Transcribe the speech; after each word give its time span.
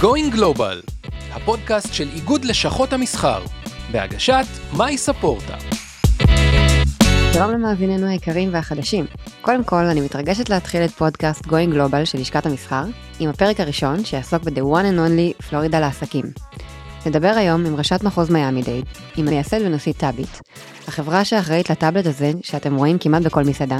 Going 0.00 0.34
Global, 0.34 1.08
הפודקאסט 1.32 1.94
של 1.94 2.08
איגוד 2.14 2.44
לשכות 2.44 2.92
המסחר, 2.92 3.42
בהגשת 3.92 4.46
מאי 4.76 4.98
ספורטה. 4.98 5.56
שלום 7.32 7.50
למאזיננו 7.50 8.06
היקרים 8.06 8.48
והחדשים. 8.52 9.06
קודם 9.40 9.64
כל, 9.64 9.84
אני 9.84 10.00
מתרגשת 10.00 10.48
להתחיל 10.48 10.84
את 10.84 10.90
פודקאסט 10.90 11.46
Going 11.46 11.74
Global 11.74 12.04
של 12.04 12.18
לשכת 12.18 12.46
המסחר, 12.46 12.84
עם 13.20 13.30
הפרק 13.30 13.60
הראשון 13.60 14.04
שיעסוק 14.04 14.42
ב-The 14.42 14.60
One 14.60 14.84
and 14.84 14.98
Only 14.98 15.42
פלורידה 15.48 15.80
לעסקים. 15.80 16.24
נדבר 17.06 17.32
היום 17.36 17.66
עם 17.66 17.76
ראשת 17.76 18.02
מחוז 18.02 18.30
מיאמי 18.30 18.62
דייד, 18.62 18.84
עם 19.16 19.24
מייסד 19.24 19.60
ונשיא 19.64 19.92
טאביט, 19.92 20.30
החברה 20.88 21.24
שאחראית 21.24 21.70
לטאבלט 21.70 22.06
הזה 22.06 22.32
שאתם 22.42 22.76
רואים 22.76 22.98
כמעט 22.98 23.22
בכל 23.22 23.44
מסעדה, 23.44 23.78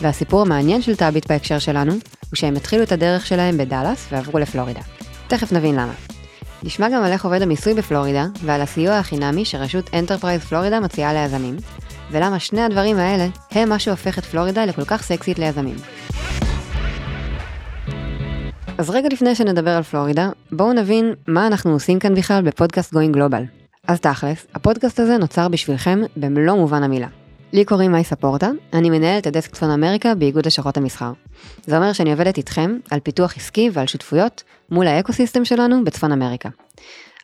והסיפור 0.00 0.42
המעניין 0.42 0.82
של 0.82 0.96
טאביט 0.96 1.26
בהקשר 1.26 1.58
שלנו, 1.58 1.92
הוא 1.92 2.00
שהם 2.34 2.56
התחילו 2.56 2.82
את 2.82 2.92
הדרך 2.92 3.26
שלהם 3.26 3.58
בדאלאס 3.58 4.06
ועברו 4.12 4.38
לפלורידה. 4.38 5.01
תכף 5.32 5.52
נבין 5.52 5.74
למה. 5.74 5.92
נשמע 6.62 6.88
גם 6.88 7.02
על 7.02 7.12
איך 7.12 7.24
עובד 7.24 7.42
המיסוי 7.42 7.74
בפלורידה, 7.74 8.26
ועל 8.42 8.60
הסיוע 8.60 8.96
החינמי 8.96 9.44
שרשות 9.44 9.90
Enterprise 9.94 10.40
Florida 10.42 10.80
מציעה 10.80 11.12
ליזמים, 11.12 11.56
ולמה 12.10 12.38
שני 12.38 12.62
הדברים 12.62 12.96
האלה 12.96 13.26
הם 13.50 13.68
מה 13.68 13.78
שהופך 13.78 14.18
את 14.18 14.24
פלורידה 14.24 14.64
לכל 14.64 14.84
כך 14.84 15.02
סקסית 15.02 15.38
ליזמים. 15.38 15.76
אז 18.78 18.90
רגע 18.90 19.08
לפני 19.12 19.34
שנדבר 19.34 19.70
על 19.70 19.82
פלורידה, 19.82 20.30
בואו 20.52 20.72
נבין 20.72 21.14
מה 21.28 21.46
אנחנו 21.46 21.72
עושים 21.72 21.98
כאן 21.98 22.14
בכלל 22.14 22.42
בפודקאסט 22.42 22.92
Going 22.92 23.14
Global. 23.14 23.42
אז 23.88 24.00
תכלס, 24.00 24.46
הפודקאסט 24.54 25.00
הזה 25.00 25.18
נוצר 25.18 25.48
בשבילכם 25.48 26.00
במלוא 26.16 26.54
מובן 26.54 26.82
המילה. 26.82 27.08
לי 27.52 27.64
קוראים 27.64 27.92
מאי 27.92 28.04
ספורטה, 28.04 28.50
אני 28.72 28.90
מנהלת 28.90 29.26
את 29.26 29.32
דסק 29.32 29.52
צפון 29.54 29.70
אמריקה 29.70 30.14
באיגוד 30.14 30.46
לשכות 30.46 30.76
המסחר. 30.76 31.12
זה 31.66 31.76
אומר 31.76 31.92
שאני 31.92 32.12
עובדת 32.12 32.36
איתכם 32.36 32.78
על 32.90 33.00
פיתוח 33.00 33.36
עסקי 33.36 33.70
ועל 33.72 33.86
שותפויות 33.86 34.42
מול 34.70 34.86
האקוסיסטם 34.86 35.44
שלנו 35.44 35.84
בצפון 35.84 36.12
אמריקה. 36.12 36.48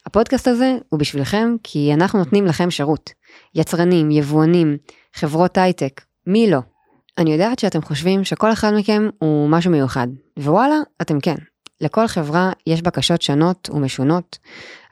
הפודקאסט 0.07 0.49
הזה 0.49 0.77
הוא 0.89 1.01
בשבילכם 1.01 1.57
כי 1.63 1.95
אנחנו 1.95 2.19
נותנים 2.19 2.47
לכם 2.47 2.71
שירות. 2.71 3.11
יצרנים, 3.55 4.11
יבואנים, 4.11 4.77
חברות 5.15 5.59
הייטק, 5.59 6.01
מי 6.27 6.51
לא? 6.51 6.59
אני 7.19 7.33
יודעת 7.33 7.59
שאתם 7.59 7.83
חושבים 7.83 8.25
שכל 8.25 8.53
אחד 8.53 8.73
מכם 8.75 9.09
הוא 9.19 9.49
משהו 9.49 9.71
מיוחד, 9.71 10.09
ווואלה, 10.39 10.79
אתם 11.03 11.21
כן. 11.21 11.37
לכל 11.81 12.07
חברה 12.07 12.53
יש 12.67 12.83
בקשות 12.83 13.23
שונות 13.23 13.71
ומשונות, 13.73 14.39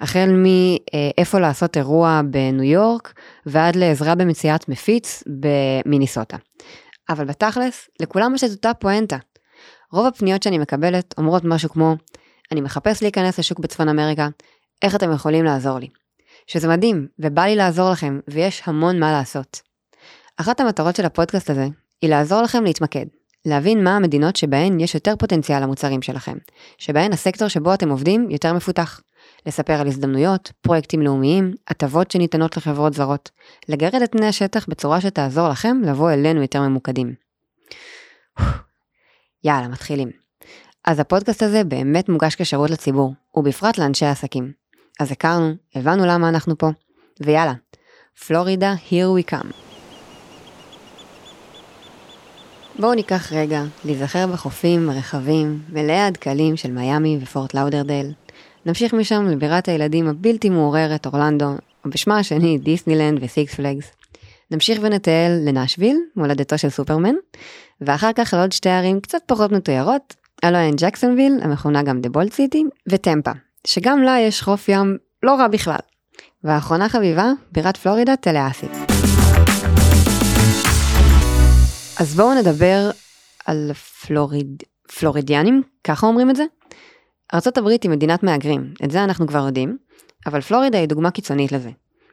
החל 0.01 0.31
מאיפה 0.31 1.39
לעשות 1.39 1.77
אירוע 1.77 2.21
בניו 2.31 2.63
יורק 2.63 3.15
ועד 3.47 3.77
לעזרה 3.77 4.15
במציאת 4.15 4.69
מפיץ 4.69 5.23
במיניסוטה. 5.27 6.37
אבל 7.09 7.25
בתכלס, 7.25 7.89
לכולם 8.01 8.35
יש 8.35 8.45
את 8.45 8.51
אותה 8.51 8.75
פואנטה. 8.75 9.17
רוב 9.93 10.07
הפניות 10.07 10.43
שאני 10.43 10.59
מקבלת 10.59 11.15
אומרות 11.19 11.45
משהו 11.45 11.71
כמו, 11.71 11.97
אני 12.53 12.61
מחפש 12.61 13.03
להיכנס 13.03 13.39
לשוק 13.39 13.59
בצפון 13.59 13.89
אמריקה, 13.89 14.29
איך 14.83 14.95
אתם 14.95 15.13
יכולים 15.13 15.45
לעזור 15.45 15.79
לי? 15.79 15.89
שזה 16.47 16.69
מדהים, 16.69 17.07
ובא 17.19 17.43
לי 17.43 17.57
לעזור 17.57 17.91
לכם, 17.91 18.21
ויש 18.29 18.63
המון 18.67 19.01
מה 19.01 19.13
לעשות. 19.13 19.61
אחת 20.37 20.61
המטרות 20.61 20.97
של 20.97 21.05
הפודקאסט 21.05 21.51
הזה, 21.51 21.67
היא 22.03 22.11
לעזור 22.11 22.43
לכם 22.43 22.65
להתמקד, 22.65 23.07
להבין 23.47 23.85
מה 23.85 23.97
המדינות 23.97 24.37
שבהן 24.37 24.81
יש 24.81 24.95
יותר 24.95 25.15
פוטנציאל 25.19 25.63
למוצרים 25.63 26.03
שלכם, 26.03 26.37
שבהן 26.79 27.13
הסקטור 27.13 27.49
שבו 27.49 27.75
אתם 27.75 27.91
עובדים 27.91 28.31
יותר 28.31 28.53
מפותח. 28.53 29.01
לספר 29.47 29.73
על 29.73 29.87
הזדמנויות, 29.87 30.53
פרויקטים 30.61 31.03
לאומיים, 31.03 31.55
הטבות 31.69 32.11
שניתנות 32.11 32.57
לחברות 32.57 32.95
זרות, 32.95 33.31
לגרד 33.69 34.03
את 34.03 34.13
פני 34.13 34.27
השטח 34.27 34.67
בצורה 34.69 35.01
שתעזור 35.01 35.49
לכם 35.49 35.77
לבוא 35.85 36.11
אלינו 36.11 36.43
יותר 36.43 36.61
ממוקדים. 36.61 37.15
יאללה, 39.45 39.69
מתחילים. 39.69 40.11
אז 40.85 41.01
הפודקאסט 41.01 41.43
הזה 41.43 41.65
באמת 41.65 42.09
מוגש 42.09 42.35
כשירות 42.35 42.71
לציבור, 42.71 43.15
ובפרט 43.35 43.79
לאנשי 43.79 44.05
העסקים. 44.05 44.53
אז 45.01 45.13
הכרנו, 45.13 45.55
הבנו 45.75 46.07
למה 46.07 46.29
אנחנו 46.29 46.59
פה, 46.59 46.71
ויאללה, 47.21 47.53
פלורידה, 48.27 48.75
here 48.91 49.31
we 49.31 49.33
come. 49.33 49.66
בואו 52.79 52.95
ניקח 52.95 53.33
רגע 53.33 53.63
להיזכר 53.85 54.27
בחופים 54.27 54.91
הרחבים, 54.91 55.61
מלאי 55.73 56.01
הדקלים 56.01 56.57
של 56.57 56.71
מיאמי 56.71 57.19
ופורט 57.23 57.55
לאודרדל. 57.55 58.07
נמשיך 58.67 58.95
משם 58.95 59.27
לבירת 59.27 59.69
הילדים 59.69 60.09
הבלתי 60.09 60.51
מעורערת 60.51 61.07
אורלנדו, 61.07 61.47
או 61.85 61.91
בשמה 61.91 62.19
השני 62.19 62.59
דיסנילנד 62.59 63.19
ו 63.23 63.31
Six 63.31 63.55
Flags. 63.55 63.93
נמשיך 64.51 64.79
ונטייל 64.83 65.33
לנשוויל, 65.45 65.97
מולדתו 66.17 66.59
של 66.59 66.71
סופרמן, 66.71 67.15
ואחר 67.81 68.11
כך 68.15 68.35
לעוד 68.35 68.53
שתי 68.53 68.71
ערים 68.71 69.01
קצת 69.01 69.19
פחות 69.27 69.53
מתוירות, 69.53 70.15
הלא 70.43 70.59
הן 70.59 70.75
ג'קסונוויל, 70.77 71.33
המכונה 71.43 71.83
גם 71.83 72.01
The 72.01 72.09
Bold 72.09 72.33
City, 72.33 72.65
וטמפה, 72.89 73.33
שגם 73.67 74.03
לה 74.03 74.19
יש 74.21 74.43
חוף 74.43 74.69
ים 74.69 74.97
לא 75.23 75.35
רע 75.35 75.49
בכלל. 75.49 75.79
ואחרונה 76.45 76.89
חביבה, 76.89 77.33
בירת 77.53 77.77
פלורידה, 77.77 78.17
טלהאסי. 78.17 78.67
אז 81.99 82.15
בואו 82.15 82.35
נדבר 82.35 82.91
על 83.47 83.73
פלוריד... 84.07 84.63
פלורידיאנים, 84.99 85.63
ככה 85.85 86.07
אומרים 86.07 86.31
את 86.31 86.37
זה? 86.37 86.45
ארה"ב 87.35 87.67
היא 87.83 87.91
מדינת 87.91 88.23
מהגרים, 88.23 88.75
את 88.85 88.91
זה 88.91 89.05
אנחנו 89.05 89.27
כבר 89.27 89.47
יודעים, 89.47 89.77
אבל 90.27 90.41
פלורידה 90.41 90.79
היא 90.79 90.89
דוגמה 90.89 91.11
קיצונית 91.11 91.53
לזה. 91.53 91.71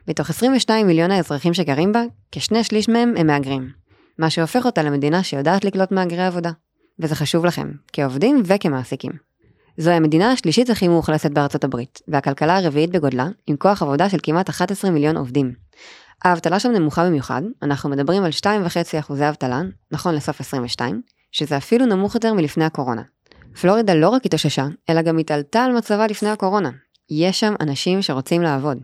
מתוך 0.08 0.30
22 0.30 0.86
מיליון 0.86 1.10
האזרחים 1.10 1.54
שגרים 1.54 1.92
בה, 1.92 2.02
כשני 2.32 2.64
שליש 2.64 2.88
מהם 2.88 3.14
הם 3.16 3.26
מהגרים. 3.26 3.70
מה 4.18 4.30
שהופך 4.30 4.66
אותה 4.66 4.82
למדינה 4.82 5.22
שיודעת 5.22 5.64
לקלוט 5.64 5.92
מהגרי 5.92 6.26
עבודה. 6.26 6.50
וזה 6.98 7.14
חשוב 7.14 7.44
לכם, 7.44 7.72
כעובדים 7.92 8.42
וכמעסיקים. 8.44 9.12
זוהי 9.78 9.96
המדינה 9.96 10.32
השלישית 10.32 10.70
הכי 10.70 10.88
מאוכלסת 10.88 11.30
בארצות 11.30 11.64
הברית, 11.64 12.00
והכלכלה 12.08 12.56
הרביעית 12.56 12.90
בגודלה, 12.90 13.28
עם 13.46 13.56
כוח 13.56 13.82
עבודה 13.82 14.08
של 14.08 14.18
כמעט 14.22 14.48
11 14.48 14.90
מיליון 14.90 15.16
עובדים. 15.16 15.63
האבטלה 16.24 16.60
שם 16.60 16.70
נמוכה 16.70 17.06
במיוחד, 17.06 17.42
אנחנו 17.62 17.90
מדברים 17.90 18.24
על 18.24 18.30
2.5 18.30 18.98
אחוזי 18.98 19.28
אבטלה, 19.28 19.60
נכון 19.90 20.14
לסוף 20.14 20.40
22, 20.40 21.02
שזה 21.32 21.56
אפילו 21.56 21.86
נמוך 21.86 22.14
יותר 22.14 22.34
מלפני 22.34 22.64
הקורונה. 22.64 23.02
פלורידה 23.60 23.94
לא 23.94 24.08
רק 24.08 24.26
התאוששה, 24.26 24.66
אלא 24.90 25.02
גם 25.02 25.18
התעלתה 25.18 25.64
על 25.64 25.72
מצבה 25.72 26.06
לפני 26.06 26.28
הקורונה. 26.28 26.70
יש 27.10 27.40
שם 27.40 27.54
אנשים 27.60 28.02
שרוצים 28.02 28.42
לעבוד. 28.42 28.78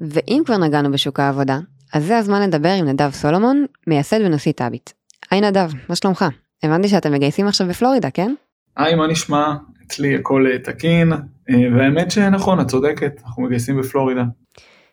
ואם 0.00 0.42
כבר 0.46 0.56
נגענו 0.56 0.92
בשוק 0.92 1.20
העבודה, 1.20 1.58
אז 1.94 2.04
זה 2.04 2.18
הזמן 2.18 2.42
לדבר 2.42 2.68
עם 2.68 2.88
נדב 2.88 3.10
סולומון, 3.10 3.66
מייסד 3.86 4.20
ונשיא 4.24 4.52
טאביט. 4.52 4.90
היי 5.30 5.40
נדב, 5.40 5.70
מה 5.88 5.96
שלומך? 5.96 6.24
הבנתי 6.62 6.88
שאתם 6.88 7.12
מגייסים 7.12 7.48
עכשיו 7.48 7.66
בפלורידה, 7.68 8.10
כן? 8.10 8.34
היי, 8.76 8.94
מה 8.94 9.06
נשמע? 9.06 9.54
אצלי 9.86 10.14
הכל 10.14 10.46
תקין, 10.64 11.12
אה, 11.12 11.54
והאמת 11.76 12.10
שנכון, 12.10 12.60
את 12.60 12.66
צודקת, 12.68 13.12
אנחנו 13.24 13.42
מגייסים 13.42 13.80
בפלורידה. 13.80 14.24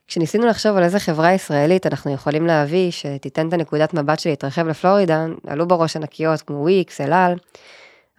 כשניסינו 0.08 0.46
לחשוב 0.46 0.78
על 0.78 0.84
איזה 0.84 1.00
חברה 1.00 1.34
ישראלית 1.34 1.88
אנחנו 1.88 2.14
יכולים 2.14 2.48
להביא 2.48 2.92
שתיתן 2.92 3.48
את 3.48 3.54
הנקודת 3.54 3.94
מבט 3.94 4.20
שלהתרחב 4.20 4.68
לפלורידה, 4.68 5.26
עלו 5.48 5.68
בראש 5.68 5.96
ענקיות 5.96 6.42
כמו 6.42 6.58
וויקס, 6.58 7.02
אלעל, 7.02 7.34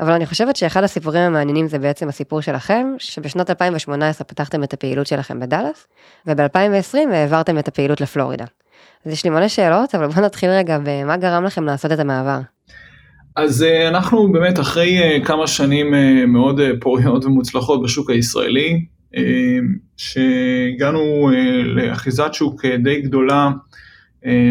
אבל 0.00 0.12
אני 0.12 0.26
חושבת 0.26 0.56
שאחד 0.56 0.84
הסיפורים 0.84 1.22
המעניינים 1.22 1.68
זה 1.68 1.78
בעצם 1.78 2.08
הסיפור 2.08 2.40
שלכם, 2.40 2.86
שבשנת 2.98 3.50
2018 3.50 4.26
פתחתם 4.26 4.64
את 4.64 4.72
הפעילות 4.72 5.06
שלכם 5.06 5.40
בדאלאס, 5.40 5.86
וב-2020 6.26 6.98
העברתם 7.12 7.58
את 7.58 7.68
הפעילות 7.68 8.00
לפלורידה. 8.00 8.44
אז 9.06 9.12
יש 9.12 9.24
לי 9.24 9.30
מלא 9.30 9.48
שאלות, 9.48 9.94
אבל 9.94 10.06
בואו 10.06 10.24
נתחיל 10.24 10.50
רגע 10.50 10.78
במה 10.84 11.16
גרם 11.16 11.44
לכם 11.44 11.64
לעשות 11.64 11.92
את 11.92 11.98
המעבר. 11.98 12.38
אז 13.36 13.62
אה, 13.62 13.88
אנחנו 13.88 14.32
באמת 14.32 14.60
אחרי 14.60 14.98
אה, 15.02 15.24
כמה 15.24 15.46
שנים 15.46 15.94
אה, 15.94 16.26
מאוד 16.26 16.60
פוריות 16.80 17.24
ומוצלחות 17.24 17.82
בשוק 17.82 18.10
הישראלי, 18.10 18.84
שהגענו 19.96 21.30
לאחיזת 21.64 22.34
שוק 22.34 22.64
די 22.64 23.00
גדולה, 23.00 23.50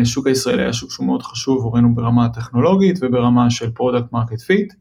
השוק 0.02 0.28
הישראלי 0.28 0.62
היה 0.62 0.74
שוק 0.74 0.92
שהוא 0.92 1.06
מאוד 1.06 1.24
חשוב 1.24 1.58
עבורנו 1.58 1.96
ברמה 1.96 2.26
הטכנולוגית 2.26 3.00
וברמה 3.02 3.50
של 3.50 3.72
product 3.72 4.12
market 4.14 4.42
fit. 4.42 4.74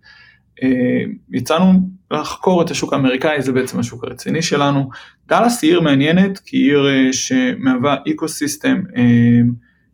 יצאנו 1.32 1.72
לחקור 2.10 2.62
את 2.62 2.70
השוק 2.70 2.92
האמריקאי, 2.92 3.42
זה 3.42 3.52
בעצם 3.52 3.78
השוק 3.78 4.04
הרציני 4.04 4.42
שלנו. 4.42 4.88
דאלאס 5.28 5.62
היא 5.62 5.70
עיר 5.70 5.81
מעניינת, 5.81 6.38
כי 6.38 6.56
היא 6.56 6.76
עיר 6.76 7.12
שמהווה 7.12 7.96
ecosystem 8.08 8.82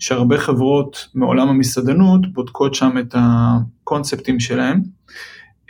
שהרבה 0.00 0.38
חברות 0.38 1.08
מעולם 1.14 1.48
המסעדנות 1.48 2.32
בודקות 2.32 2.75
שם 2.75 2.98
את 2.98 3.14
הקונספטים 3.19 4.40
שלהם. 4.40 4.81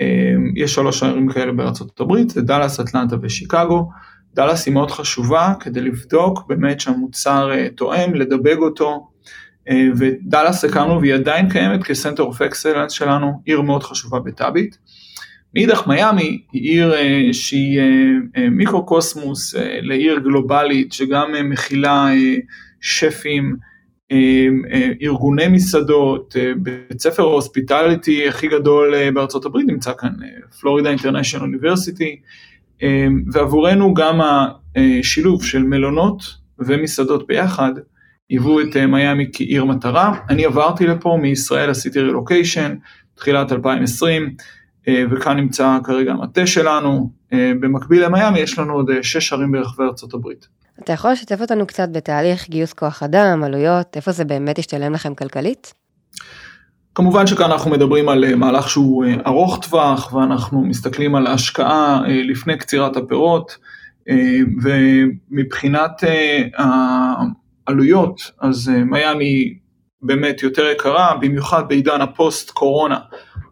אמ, 0.00 0.52
יש 0.56 0.74
שלוש 0.74 1.02
ערים 1.02 1.28
כאלה 1.28 1.52
הברית, 2.00 2.30
זה 2.30 2.42
דאלאס, 2.42 2.80
אטלנטה 2.80 3.16
ושיקגו. 3.22 3.90
דאלאס 4.34 4.66
היא 4.66 4.74
מאוד 4.74 4.90
חשובה 4.90 5.52
כדי 5.60 5.80
לבדוק 5.80 6.44
באמת 6.48 6.80
שהמוצר 6.80 7.52
אה, 7.52 7.68
תואם, 7.76 8.14
לדבג 8.14 8.56
אותו, 8.56 9.10
אה, 9.68 9.86
ובדאלאס 9.96 10.64
הקמנו 10.64 11.00
והיא 11.00 11.14
עדיין 11.14 11.48
קיימת 11.48 11.82
כ 11.82 11.92
center 11.92 12.22
of 12.22 12.42
excellence 12.42 12.92
שלנו, 12.92 13.42
עיר 13.44 13.60
מאוד 13.60 13.82
חשובה 13.82 14.18
בטאביט. 14.18 14.76
מאידך 15.54 15.86
מיאמי 15.86 16.42
היא 16.52 16.62
עיר 16.62 16.94
אה, 16.94 17.28
שהיא 17.32 17.80
מיקרו 18.50 18.86
קוסמוס 18.86 19.54
לעיר 19.82 20.18
גלובלית 20.18 20.92
שגם 20.92 21.32
מכילה 21.50 22.08
שפים, 22.80 23.56
ארגוני 25.02 25.48
מסעדות, 25.48 26.36
בית 26.56 27.00
ספר 27.00 27.22
ה 27.22 27.31
hospitality 27.31 28.28
הכי 28.28 28.48
גדול 28.48 29.10
בארצות 29.10 29.44
הברית 29.44 29.66
נמצא 29.66 29.92
כאן, 29.98 30.10
Florida 30.60 30.90
International 30.90 31.44
University, 31.44 32.20
ועבורנו 33.32 33.94
גם 33.94 34.20
השילוב 34.76 35.44
של 35.44 35.62
מלונות 35.62 36.22
ומסעדות 36.58 37.26
ביחד 37.26 37.72
היוו 38.28 38.60
את 38.60 38.76
מיאמי 38.76 39.26
כעיר 39.32 39.64
מטרה. 39.64 40.20
אני 40.30 40.44
עברתי 40.44 40.86
לפה 40.86 41.18
מישראל, 41.22 41.70
עשיתי 41.70 42.00
רילוקיישן, 42.00 42.74
תחילת 43.14 43.52
2020, 43.52 44.34
וכאן 45.10 45.36
נמצא 45.36 45.78
כרגע 45.84 46.12
המטה 46.12 46.46
שלנו. 46.46 47.10
במקביל 47.32 48.04
למיאמי 48.04 48.38
יש 48.38 48.58
לנו 48.58 48.72
עוד 48.72 48.90
שש 49.02 49.32
ערים 49.32 49.52
ברחבי 49.52 49.84
ארצות 49.84 50.14
הברית. 50.14 50.48
אתה 50.84 50.92
יכול 50.92 51.12
לשתף 51.12 51.40
אותנו 51.40 51.66
קצת 51.66 51.88
בתהליך 51.92 52.48
גיוס 52.48 52.72
כוח 52.72 53.02
אדם, 53.02 53.42
עלויות, 53.44 53.96
איפה 53.96 54.12
זה 54.12 54.24
באמת 54.24 54.58
ישתלם 54.58 54.92
לכם 54.92 55.14
כלכלית? 55.14 55.74
כמובן 56.94 57.26
שכאן 57.26 57.50
אנחנו 57.50 57.70
מדברים 57.70 58.08
על 58.08 58.24
אה, 58.24 58.36
מהלך 58.36 58.70
שהוא 58.70 59.04
אה, 59.04 59.14
ארוך 59.26 59.58
טווח 59.62 60.12
ואנחנו 60.12 60.64
מסתכלים 60.64 61.14
על 61.14 61.26
ההשקעה 61.26 62.02
אה, 62.04 62.22
לפני 62.22 62.58
קצירת 62.58 62.96
הפירות 62.96 63.56
ומבחינת 64.62 66.04
העלויות 67.66 68.30
אז 68.40 68.68
מיאמי 68.68 69.58
באמת 70.02 70.42
יותר 70.42 70.66
יקרה, 70.66 71.16
במיוחד 71.20 71.68
בעידן 71.68 72.00
הפוסט 72.00 72.50
קורונה, 72.50 72.98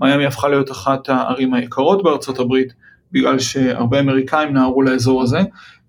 מיאמי 0.00 0.26
הפכה 0.26 0.48
להיות 0.48 0.70
אחת 0.70 1.08
הערים 1.08 1.54
היקרות 1.54 2.02
בארצות 2.02 2.38
הברית 2.38 2.72
בגלל 3.12 3.38
שהרבה 3.38 4.00
אמריקאים 4.00 4.52
נהרו 4.52 4.82
לאזור 4.82 5.22
הזה 5.22 5.40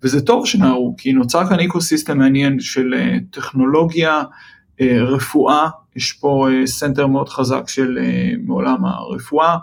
וזה 0.02 0.26
טוב 0.26 0.46
שנהרו 0.46 0.94
כי 0.98 1.12
נוצר 1.12 1.46
כאן 1.48 1.58
eco 1.58 1.78
מעניין 2.14 2.60
של 2.60 2.94
טכנולוגיה, 3.30 4.22
רפואה 4.82 5.68
יש 5.96 6.12
פה 6.12 6.48
center 6.64 7.06
מאוד 7.06 7.28
חזק 7.28 7.68
של 7.68 7.98
מעולם 8.44 8.84
הרפואה 8.84 9.56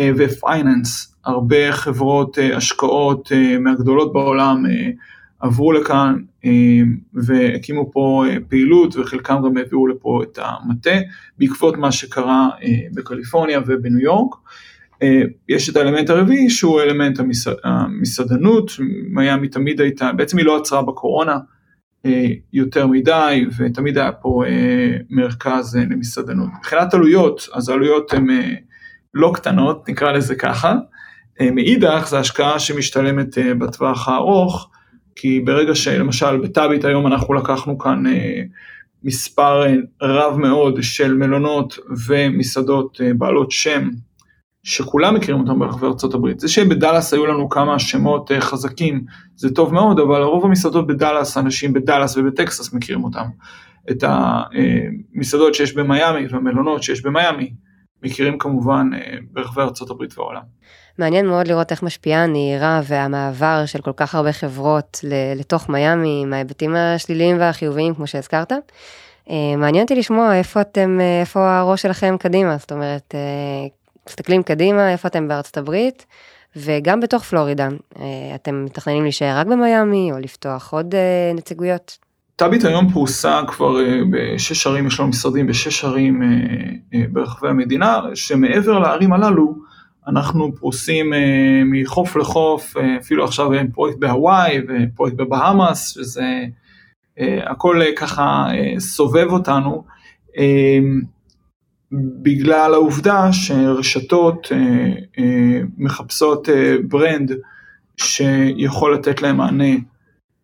ו 0.00 0.13
finance, 0.13 1.16
הרבה 1.24 1.72
חברות 1.72 2.38
השקעות 2.56 3.32
מהגדולות 3.60 4.12
בעולם 4.12 4.64
עברו 5.40 5.72
לכאן 5.72 6.14
והקימו 7.14 7.92
פה 7.92 8.24
פעילות 8.48 8.96
וחלקם 8.96 9.36
גם 9.44 9.56
העבירו 9.56 9.86
לפה 9.86 10.22
את 10.22 10.38
המטה 10.42 10.96
בעקבות 11.38 11.76
מה 11.76 11.92
שקרה 11.92 12.48
בקליפורניה 12.94 13.60
ובניו 13.66 14.00
יורק. 14.00 14.34
יש 15.48 15.68
את 15.68 15.76
האלמנט 15.76 16.10
הרביעי 16.10 16.50
שהוא 16.50 16.80
אלמנט 16.80 17.20
המסעדנות, 17.64 18.72
מיאמי 19.08 19.48
תמיד 19.48 19.80
הייתה, 19.80 20.12
בעצם 20.12 20.38
היא 20.38 20.46
לא 20.46 20.56
עצרה 20.56 20.82
בקורונה, 20.82 21.32
אה, 21.32 21.38
יותר 22.52 22.86
מדי 22.86 23.44
ותמיד 23.58 23.98
היה 23.98 24.12
פה 24.12 24.42
אה, 24.46 24.96
מרכז 25.10 25.76
אה, 25.76 25.82
למסעדנות. 25.90 26.48
מבחינת 26.58 26.94
עלויות, 26.94 27.48
אז 27.54 27.68
העלויות 27.68 28.12
הן 28.12 28.26
לא 29.14 29.32
קטנות, 29.34 29.88
נקרא 29.88 30.12
לזה 30.12 30.34
ככה. 30.34 30.74
מאידך 31.40 32.06
זו 32.08 32.16
השקעה 32.16 32.58
שמשתלמת 32.58 33.38
בטווח 33.58 34.08
הארוך, 34.08 34.70
כי 35.16 35.40
ברגע 35.40 35.74
שלמשל 35.74 36.36
בטאביט 36.36 36.84
היום 36.84 37.06
אנחנו 37.06 37.34
לקחנו 37.34 37.78
כאן 37.78 38.02
מספר 39.04 39.62
רב 40.02 40.36
מאוד 40.38 40.82
של 40.82 41.14
מלונות 41.14 41.78
ומסעדות 42.06 43.00
בעלות 43.18 43.50
שם 43.50 43.88
שכולם 44.62 45.14
מכירים 45.14 45.40
אותם 45.40 45.58
ברחבי 45.58 45.86
הברית. 46.14 46.40
זה 46.40 46.48
שבדאלאס 46.48 47.14
היו 47.14 47.26
לנו 47.26 47.48
כמה 47.48 47.78
שמות 47.78 48.32
אה, 48.32 48.40
חזקים 48.40 49.04
זה 49.36 49.54
טוב 49.54 49.74
מאוד, 49.74 49.98
אבל 49.98 50.22
רוב 50.22 50.44
המסעדות 50.44 50.86
בדאלאס, 50.86 51.38
אנשים 51.38 51.72
בדאלאס 51.72 52.16
ובטקסס 52.16 52.72
מכירים 52.72 53.04
אותם. 53.04 53.24
את 53.90 54.04
המסעדות 54.06 55.54
שיש 55.54 55.74
במיאמי 55.74 56.26
והמלונות 56.30 56.82
שיש 56.82 57.02
במיאמי, 57.02 57.52
מכירים 58.02 58.38
כמובן 58.38 58.90
אה, 58.94 59.16
ברחבי 59.32 59.62
הברית 59.90 60.18
והעולם. 60.18 60.42
מעניין 60.98 61.26
מאוד 61.26 61.48
לראות 61.48 61.70
איך 61.70 61.82
משפיעה 61.82 62.24
הנהירה 62.24 62.80
והמעבר 62.88 63.62
של 63.66 63.80
כל 63.80 63.92
כך 63.96 64.14
הרבה 64.14 64.32
חברות 64.32 64.98
לתוך 65.36 65.68
מיאמי, 65.68 66.20
עם 66.22 66.32
ההיבטים 66.32 66.74
השליליים 66.74 67.36
והחיוביים 67.40 67.94
כמו 67.94 68.06
שהזכרת. 68.06 68.52
אה, 69.30 69.56
מעניין 69.56 69.82
אותי 69.82 69.94
לשמוע 69.94 70.34
איפה 70.34 70.60
אתם, 70.60 70.98
איפה 71.20 71.58
הראש 71.58 71.82
שלכם 71.82 72.16
קדימה, 72.18 72.56
זאת 72.56 72.72
אומרת, 72.72 73.14
מסתכלים 74.08 74.42
קדימה, 74.42 74.92
איפה 74.92 75.08
אתם 75.08 75.28
בארצות 75.28 75.56
הברית, 75.56 76.06
וגם 76.56 77.00
בתוך 77.00 77.22
פלורידה, 77.22 77.68
אה, 77.98 78.34
אתם 78.34 78.64
מתכננים 78.64 79.02
להישאר 79.02 79.38
רק 79.38 79.46
במיאמי, 79.46 80.12
או 80.12 80.18
לפתוח 80.18 80.72
עוד 80.72 80.94
אה, 80.94 81.32
נציגויות? 81.34 81.98
טאביט 82.36 82.64
היום 82.64 82.92
פרוסה 82.92 83.40
כבר 83.46 83.80
אה, 83.80 84.00
בשש 84.10 84.66
ערים, 84.66 84.86
יש 84.86 85.00
לנו 85.00 85.08
משרדים 85.08 85.46
בשש 85.46 85.84
ערים 85.84 86.22
ברחבי 87.12 87.48
המדינה, 87.48 88.00
שמעבר 88.14 88.78
לערים 88.78 89.12
הללו, 89.12 89.54
אנחנו 90.08 90.52
פרוסים 90.54 91.12
מחוף 91.72 92.16
לחוף, 92.16 92.74
אפילו 93.00 93.24
עכשיו 93.24 93.50
פרויקט 93.72 93.98
בהוואי 93.98 94.58
ופרויקט 94.68 95.16
בבהאמאס, 95.16 95.94
שזה 95.94 96.44
הכל 97.20 97.80
ככה 97.96 98.46
סובב 98.78 99.26
אותנו. 99.30 99.84
בגלל 101.92 102.74
העובדה 102.74 103.32
שרשתות 103.32 104.48
אה, 104.52 104.58
אה, 105.18 105.60
מחפשות 105.78 106.48
אה, 106.48 106.76
ברנד 106.88 107.32
שיכול 107.96 108.94
לתת 108.94 109.22
להם 109.22 109.36
מענה 109.36 109.74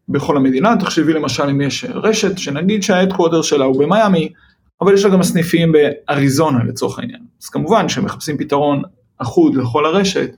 בכל 0.09 0.37
המדינה, 0.37 0.77
תחשבי 0.77 1.13
למשל 1.13 1.43
אם 1.43 1.61
יש 1.61 1.85
רשת 1.85 2.39
שנגיד 2.39 2.83
שההדקוודר 2.83 3.43
שלה 3.43 3.65
הוא 3.65 3.85
במיאמי, 3.85 4.33
אבל 4.81 4.95
יש 4.95 5.05
לה 5.05 5.11
גם 5.11 5.23
סניפים 5.23 5.73
באריזונה 5.73 6.65
לצורך 6.65 6.99
העניין. 6.99 7.21
אז 7.43 7.49
כמובן 7.49 7.89
שמחפשים 7.89 8.39
פתרון 8.39 8.83
אחוד 9.19 9.55
לכל 9.55 9.87
הרשת, 9.87 10.37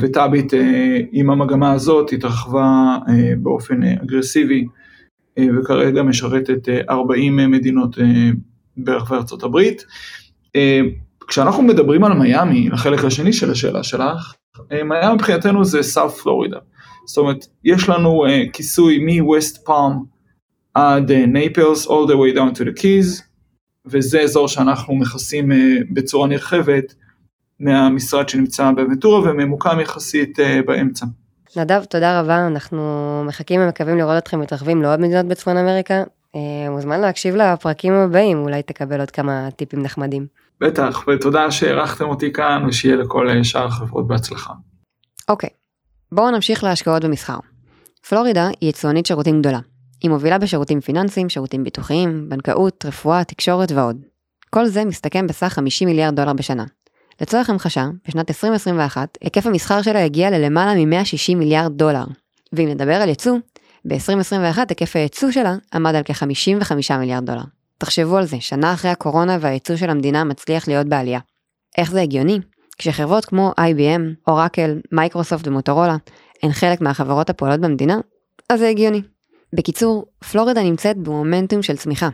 וטאביט 0.00 0.54
עם 1.12 1.30
המגמה 1.30 1.72
הזאת 1.72 2.12
התרחבה 2.12 2.98
באופן 3.38 3.82
אגרסיבי, 3.82 4.66
וכרגע 5.40 6.02
משרתת 6.02 6.68
40 6.90 7.36
מדינות 7.36 7.96
ברחבי 8.76 9.16
ארצות 9.16 9.42
הברית. 9.42 9.84
אה, 10.56 10.80
כשאנחנו 11.28 11.62
מדברים 11.62 12.04
על 12.04 12.12
מיאמי, 12.12 12.68
לחלק 12.68 13.04
השני 13.04 13.32
של 13.32 13.50
השאלה 13.50 13.82
שלך, 13.82 14.34
אה, 14.72 14.82
מיאמי 14.84 15.14
מבחינתנו 15.14 15.64
זה 15.64 15.82
סאוף 15.82 16.22
פלורידה. 16.22 16.58
זאת 17.06 17.18
אומרת, 17.18 17.46
יש 17.64 17.88
לנו 17.88 18.26
אה, 18.26 18.42
כיסוי 18.52 18.98
מ-West 18.98 19.56
Palm 19.68 20.04
עד 20.74 21.12
נייפלס, 21.12 21.86
all 21.86 22.08
the 22.08 22.14
way 22.14 22.36
down 22.36 22.58
to 22.58 22.64
the 22.64 22.80
keys, 22.80 23.22
וזה 23.86 24.20
אזור 24.20 24.48
שאנחנו 24.48 24.94
מכסים 24.94 25.52
בצורה 25.92 26.28
נרחבת 26.28 26.94
מהמשרד 27.60 28.28
שנמצא 28.28 28.70
באוונטורה 28.76 29.30
וממוקם 29.30 29.80
יחסית 29.80 30.38
באמצע. 30.66 31.06
נדב, 31.56 31.84
תודה 31.84 32.20
רבה, 32.20 32.46
אנחנו 32.46 33.22
מחכים 33.26 33.60
ומקווים 33.60 33.98
לראות 33.98 34.18
אתכם 34.18 34.40
מתרחבים 34.40 34.82
לעוד 34.82 35.00
מדינות 35.00 35.26
בצפון 35.26 35.56
אמריקה. 35.56 36.02
אה, 36.36 36.70
מוזמן 36.70 37.00
להקשיב 37.00 37.34
לפרקים 37.36 37.92
הבאים, 37.92 38.38
אולי 38.42 38.62
תקבל 38.62 39.00
עוד 39.00 39.10
כמה 39.10 39.50
טיפים 39.50 39.82
נחמדים. 39.82 40.26
בטח, 40.60 41.04
ותודה 41.08 41.50
שאירחתם 41.50 42.04
אותי 42.04 42.32
כאן, 42.32 42.64
ושיהיה 42.68 42.96
לכל 42.96 43.42
שאר 43.42 43.66
החברות 43.66 44.06
בהצלחה. 44.06 44.52
אוקיי, 45.28 45.50
בואו 46.12 46.30
נמשיך 46.30 46.64
להשקעות 46.64 47.04
במסחר. 47.04 47.38
פלורידה 48.08 48.48
היא 48.60 48.68
יצואנית 48.70 49.06
שירותים 49.06 49.40
גדולה. 49.40 49.58
היא 50.02 50.10
מובילה 50.10 50.38
בשירותים 50.38 50.80
פיננסיים, 50.80 51.28
שירותים 51.28 51.64
ביטוחיים, 51.64 52.28
בנקאות, 52.28 52.84
רפואה, 52.84 53.24
תקשורת 53.24 53.72
ועוד. 53.72 53.96
כל 54.50 54.66
זה 54.66 54.84
מסתכם 54.84 55.26
בסך 55.26 55.52
50 55.52 55.88
מיליארד 55.88 56.16
דולר 56.16 56.32
בשנה. 56.32 56.64
לצורך 57.20 57.50
המחשה, 57.50 57.86
בשנת 58.08 58.30
2021, 58.30 59.18
היקף 59.20 59.46
המסחר 59.46 59.82
שלה 59.82 60.04
הגיע 60.04 60.30
ללמעלה 60.30 60.84
מ-160 60.84 61.36
מיליארד 61.36 61.72
דולר. 61.72 62.04
ואם 62.52 62.68
נדבר 62.68 62.94
על 62.94 63.08
יצוא, 63.08 63.36
ב-2021 63.88 64.58
היקף 64.68 64.96
הייצוא 64.96 65.30
שלה 65.30 65.54
עמד 65.74 65.94
על 65.94 66.02
כ-55 66.04 66.96
מיליארד 66.98 67.26
דולר. 67.26 67.42
תחשבו 67.78 68.16
על 68.16 68.24
זה, 68.24 68.36
שנה 68.40 68.72
אחרי 68.74 68.90
הקורונה 68.90 69.38
והייצוא 69.40 69.76
של 69.76 69.90
המדינה 69.90 70.24
מצליח 70.24 70.68
להיות 70.68 70.86
בעלייה. 70.86 71.20
איך 71.78 71.90
זה 71.90 72.00
הגיוני? 72.00 72.38
כשחברות 72.78 73.24
כמו 73.24 73.52
IBM, 73.60 74.28
אורקל, 74.28 74.80
מייקרוסופט 74.92 75.48
ומוטורולה 75.48 75.96
הן 76.42 76.52
חלק 76.52 76.80
מהחברות 76.80 77.30
הפועלות 77.30 77.60
במדינה, 77.60 77.98
אז 78.50 78.60
זה 78.60 78.68
הגיוני. 78.68 79.02
בקיצור, 79.52 80.06
פלורידה 80.30 80.62
נמצאת 80.62 80.96
במומנטום 80.96 81.62
של 81.62 81.76
צמיחה. 81.76 82.08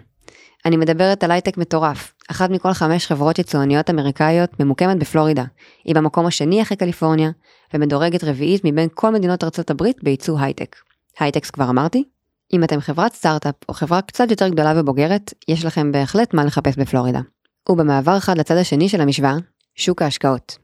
אני 0.64 0.76
מדברת 0.76 1.24
על 1.24 1.30
הייטק 1.30 1.56
מטורף, 1.56 2.14
אחת 2.30 2.50
מכל 2.50 2.72
חמש 2.72 3.06
חברות 3.06 3.38
יצואניות 3.38 3.90
אמריקאיות 3.90 4.60
ממוקמת 4.60 4.98
בפלורידה. 4.98 5.44
היא 5.84 5.94
במקום 5.94 6.26
השני 6.26 6.62
אחרי 6.62 6.76
קליפורניה, 6.76 7.30
ומדורגת 7.74 8.24
רביעית 8.24 8.62
מבין 8.64 8.88
כל 8.94 9.12
מדינות 9.12 9.44
ארצות 9.44 9.70
הברית 9.70 10.02
בייצוא 10.02 10.40
הייטק. 10.40 10.76
הייטקס 11.18 11.50
כבר 11.50 11.70
אמרתי? 11.70 12.04
אם 12.52 12.64
אתם 12.64 12.80
חברת 12.80 13.12
סטארט-אפ 13.12 13.54
או 13.68 13.74
חברה 13.74 14.02
קצת 14.02 14.30
יותר 14.30 14.48
גדולה 14.48 14.72
ובוגרת, 14.76 15.34
יש 15.48 15.64
לכם 15.64 15.92
בהחלט 15.92 16.34
מה 16.34 16.44
לחפש 16.44 16.76
בפלורידה. 16.76 17.20
ובמעבר 17.68 18.16
חד 18.16 18.38
לצד 18.38 18.56
השני 18.56 18.88
של 18.88 19.00
המשוואה, 19.00 19.36
שוק 19.74 20.02
ההשקעות. 20.02 20.58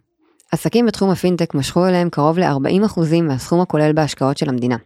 עסקים 0.53 0.87
בתחום 0.87 1.11
הפינטק 1.11 1.55
משכו 1.55 1.87
אליהם 1.87 2.11
קרוב 2.11 2.39
ל-40% 2.39 3.23
מהסכום 3.23 3.61
הכולל 3.61 3.93
בהשקעות 3.93 4.39
של 4.39 4.49
המדינה. 4.49 4.77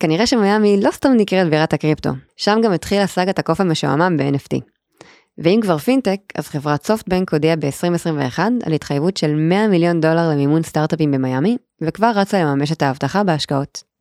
כנראה 0.00 0.26
שמיאמי 0.26 0.80
לא 0.82 0.90
סתם 0.90 1.12
נקראת 1.16 1.50
בירת 1.50 1.72
הקריפטו, 1.72 2.10
שם 2.36 2.60
גם 2.64 2.72
התחילה 2.72 3.06
סאגת 3.06 3.38
הקוף 3.38 3.60
המשועמם 3.60 4.16
ב-NFT. 4.16 4.60
ואם 5.38 5.60
כבר 5.62 5.78
פינטק, 5.78 6.20
אז 6.34 6.48
חברת 6.48 6.86
סופטבנק 6.86 7.32
הודיעה 7.32 7.56
ב-2021 7.56 8.38
על 8.66 8.72
התחייבות 8.72 9.16
של 9.16 9.34
100 9.34 9.68
מיליון 9.68 10.00
דולר 10.00 10.30
למימון 10.30 10.62
סטארט-אפים 10.62 11.12
במיאמי, 11.12 11.56
וכבר 11.80 12.12
רצה 12.14 12.42
לממש 12.42 12.72
את 12.72 12.82
ההבטחה 12.82 13.24
בהשקעות. 13.24 13.93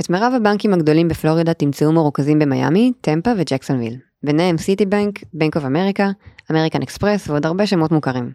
את 0.00 0.10
מירב 0.10 0.32
הבנקים 0.36 0.74
הגדולים 0.74 1.08
בפלורידה 1.08 1.54
תמצאו 1.54 1.92
מרוכזים 1.92 2.38
במיאמי, 2.38 2.92
טמפה 3.00 3.30
וג'קסונוויל. 3.36 3.96
ביניהם 4.22 4.58
סיטי 4.58 4.86
בנק, 4.86 5.18
בנק 5.32 5.56
אוף 5.56 5.64
אמריקה, 5.64 6.10
אמריקן 6.50 6.82
אקספרס 6.82 7.28
ועוד 7.28 7.46
הרבה 7.46 7.66
שמות 7.66 7.92
מוכרים. 7.92 8.32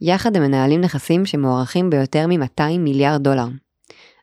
יחד 0.00 0.36
הם 0.36 0.42
מנהלים 0.42 0.80
נכסים 0.80 1.26
שמוערכים 1.26 1.90
ביותר 1.90 2.26
מ-200 2.26 2.78
מיליארד 2.78 3.22
דולר. 3.22 3.46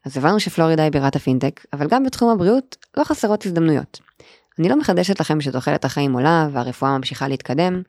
אז 0.05 0.17
הבנו 0.17 0.39
שפלורידה 0.39 0.83
היא 0.83 0.91
בירת 0.91 1.15
הפינטק, 1.15 1.65
אבל 1.73 1.87
גם 1.87 2.03
בתחום 2.03 2.29
הבריאות 2.29 2.77
לא 2.97 3.03
חסרות 3.03 3.45
הזדמנויות. 3.45 3.99
אני 4.59 4.69
לא 4.69 4.79
מחדשת 4.79 5.19
לכם 5.19 5.41
שתוחלת 5.41 5.85
החיים 5.85 6.13
עולה 6.13 6.49
והרפואה 6.51 6.97
ממשיכה 6.97 7.27
להתקדם, 7.27 7.81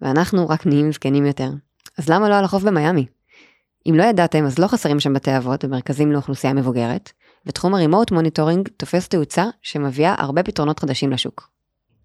ואנחנו 0.00 0.48
רק 0.48 0.66
נהיים 0.66 0.92
זקנים 0.92 1.26
יותר. 1.26 1.50
אז 1.98 2.08
למה 2.08 2.28
לא 2.28 2.38
על 2.38 2.44
החוף 2.44 2.62
במיאמי? 2.62 3.06
אם 3.86 3.94
לא 3.96 4.02
ידעתם, 4.02 4.44
אז 4.44 4.58
לא 4.58 4.66
חסרים 4.66 5.00
שם 5.00 5.12
בתי 5.12 5.36
אבות 5.36 5.64
ומרכזים 5.64 6.12
לאוכלוסייה 6.12 6.52
מבוגרת, 6.52 7.12
ותחום 7.46 7.74
ה 7.74 7.79
remote 7.79 8.10
monitoring 8.10 8.68
תופס 8.76 9.08
תאוצה 9.08 9.44
שמביאה 9.62 10.14
הרבה 10.18 10.42
פתרונות 10.42 10.80
חדשים 10.80 11.10
לשוק. 11.10 11.50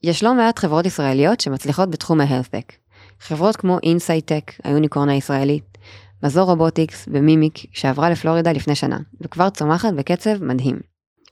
יש 0.04 0.24
לא 0.24 0.34
מעט 0.34 0.60
חברות 0.60 0.86
ישראליות 0.86 1.39
שמצליחות 1.39 1.89
בתחום 1.89 2.22
ה-health 2.22 2.75
חברות 3.20 3.56
כמו 3.56 3.77
אינסייטק, 3.84 4.51
ה 4.63 4.69
unicorn 4.69 5.10
הישראלית, 5.10 5.77
מזור 6.24 6.50
רובוטיקס 6.50 7.10
ומימיק 7.12 7.58
שעברה 7.72 8.10
לפלורידה 8.10 8.51
לפני 8.51 8.75
שנה, 8.75 9.00
וכבר 9.22 9.50
צומחת 9.50 9.94
בקצב 9.94 10.44
מדהים. 10.44 10.80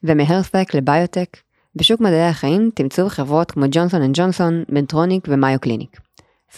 ומה 0.04 0.20
health 0.20 0.52
tech 0.52 0.74
לביוטק, 0.74 1.38
בשוק 1.76 2.02
מדעי 2.02 2.28
החיים 2.28 2.70
תמצאו 2.76 3.10
חברות 3.10 3.52
כמו 3.52 3.66
ג'ונסון 3.72 4.02
אנד 4.02 4.16
ג'ונסון, 4.18 4.64
מדטרוניק 4.70 5.26
ומאיו 5.28 5.60
קליניק. 5.60 6.00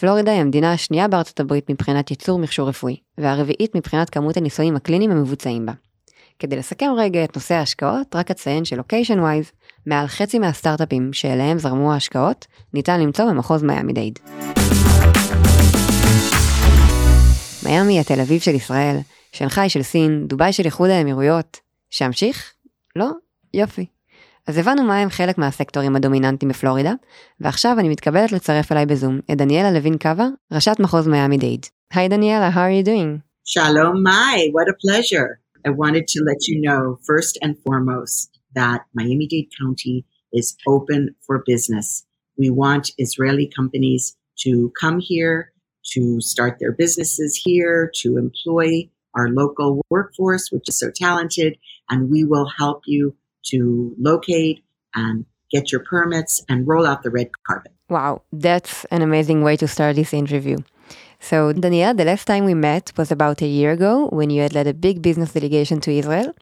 פלורידה 0.00 0.32
היא 0.32 0.40
המדינה 0.40 0.72
השנייה 0.72 1.08
בארצות 1.08 1.40
הברית 1.40 1.70
מבחינת 1.70 2.10
ייצור 2.10 2.38
מכשור 2.38 2.68
רפואי, 2.68 2.96
והרביעית 3.18 3.76
מבחינת 3.76 4.10
כמות 4.10 4.36
הניסויים 4.36 4.76
הקליניים 4.76 5.10
המבוצעים 5.10 5.66
בה. 5.66 5.72
כדי 6.38 6.56
לסכם 6.56 6.90
רגע 6.96 7.24
את 7.24 7.36
נושא 7.36 7.54
ההשקעות, 7.54 8.16
רק 8.16 8.30
אציין 8.30 8.64
ש 8.64 8.75
location 8.75 9.20
wise, 9.20 9.52
מעל 9.86 10.06
חצי 10.06 10.38
מהסטארט-אפים 10.38 11.12
שאליהם 11.12 11.58
זרמו 11.58 11.92
ההשקעות, 11.92 12.46
ניתן 12.74 13.00
למצוא 13.00 13.24
במחוז 13.24 13.62
מיאמי 13.62 13.92
דייד. 13.92 14.18
מיאמי 17.64 17.92
היא 17.92 18.00
התל 18.00 18.20
אביב 18.20 18.40
של 18.40 18.54
ישראל, 18.54 18.96
שנגחאי 19.32 19.68
של 19.68 19.82
סין, 19.82 20.26
דובאי 20.26 20.52
של 20.52 20.64
איחוד 20.64 20.90
האמירויות. 20.90 21.60
שאמשיך? 21.90 22.52
לא? 22.96 23.10
יופי. 23.54 23.86
אז 24.46 24.58
הבנו 24.58 24.82
מה 24.82 24.98
הם 24.98 25.10
חלק 25.10 25.38
מהסקטורים 25.38 25.96
הדומיננטיים 25.96 26.50
בפלורידה, 26.50 26.92
ועכשיו 27.40 27.76
אני 27.78 27.88
מתכבדת 27.88 28.32
לצרף 28.32 28.72
אליי 28.72 28.86
בזום 28.86 29.20
את 29.32 29.36
דניאלה 29.36 29.70
לוין 29.70 29.96
קאבה, 29.96 30.26
ראשת 30.52 30.80
מחוז 30.80 31.08
מיאמי 31.08 31.38
דייד. 31.38 31.66
היי 31.92 32.08
דניאלה, 32.08 32.50
how 32.50 32.54
are 32.54 32.84
you 32.84 32.86
doing? 32.86 33.26
Shalom, 33.44 34.02
my, 34.02 34.38
what 34.54 34.68
a 34.68 34.76
pleasure. 34.84 35.45
I 35.66 35.70
wanted 35.70 36.06
to 36.08 36.22
let 36.22 36.46
you 36.46 36.60
know 36.60 37.00
first 37.04 37.38
and 37.42 37.58
foremost 37.58 38.38
that 38.54 38.82
Miami-Dade 38.94 39.50
County 39.60 40.06
is 40.32 40.56
open 40.64 41.16
for 41.26 41.42
business. 41.44 42.06
We 42.38 42.50
want 42.50 42.92
Israeli 42.98 43.50
companies 43.54 44.16
to 44.42 44.72
come 44.80 45.00
here, 45.00 45.50
to 45.92 46.20
start 46.20 46.58
their 46.60 46.70
businesses 46.70 47.34
here, 47.34 47.90
to 47.96 48.16
employ 48.16 48.88
our 49.14 49.28
local 49.28 49.84
workforce, 49.90 50.50
which 50.52 50.68
is 50.68 50.78
so 50.78 50.90
talented, 50.94 51.58
and 51.90 52.10
we 52.10 52.22
will 52.22 52.48
help 52.56 52.82
you 52.86 53.16
to 53.46 53.92
locate 53.98 54.62
and 54.94 55.24
get 55.50 55.72
your 55.72 55.82
permits 55.82 56.44
and 56.48 56.68
roll 56.68 56.86
out 56.86 57.02
the 57.02 57.10
red 57.10 57.30
carpet. 57.44 57.72
Wow, 57.88 58.22
that's 58.32 58.84
an 58.86 59.02
amazing 59.02 59.42
way 59.42 59.56
to 59.56 59.66
start 59.66 59.96
this 59.96 60.14
interview. 60.14 60.58
So, 61.20 61.52
Daniela, 61.52 61.96
the 61.96 62.04
last 62.04 62.26
time 62.26 62.44
we 62.44 62.54
met 62.54 62.92
was 62.96 63.10
about 63.10 63.42
a 63.42 63.46
year 63.46 63.72
ago 63.72 64.08
when 64.08 64.30
you 64.30 64.42
had 64.42 64.54
led 64.54 64.66
a 64.66 64.74
big 64.74 65.02
business 65.02 65.32
delegation 65.32 65.80
to 65.80 65.90
Israel. 65.90 66.34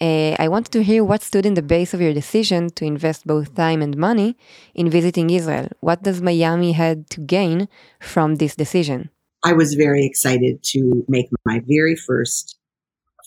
Uh, 0.00 0.36
I 0.38 0.48
wanted 0.48 0.72
to 0.72 0.82
hear 0.82 1.02
what 1.02 1.22
stood 1.22 1.44
in 1.44 1.54
the 1.54 1.62
base 1.62 1.92
of 1.94 2.00
your 2.00 2.14
decision 2.14 2.70
to 2.70 2.84
invest 2.84 3.26
both 3.26 3.54
time 3.54 3.82
and 3.82 3.96
money 3.96 4.36
in 4.74 4.88
visiting 4.88 5.30
Israel. 5.30 5.68
What 5.80 6.02
does 6.02 6.22
Miami 6.22 6.72
had 6.72 7.10
to 7.10 7.20
gain 7.20 7.68
from 7.98 8.36
this 8.36 8.54
decision? 8.54 9.10
I 9.42 9.52
was 9.52 9.74
very 9.74 10.04
excited 10.04 10.62
to 10.64 11.04
make 11.08 11.28
my 11.44 11.60
very 11.66 11.96
first 11.96 12.58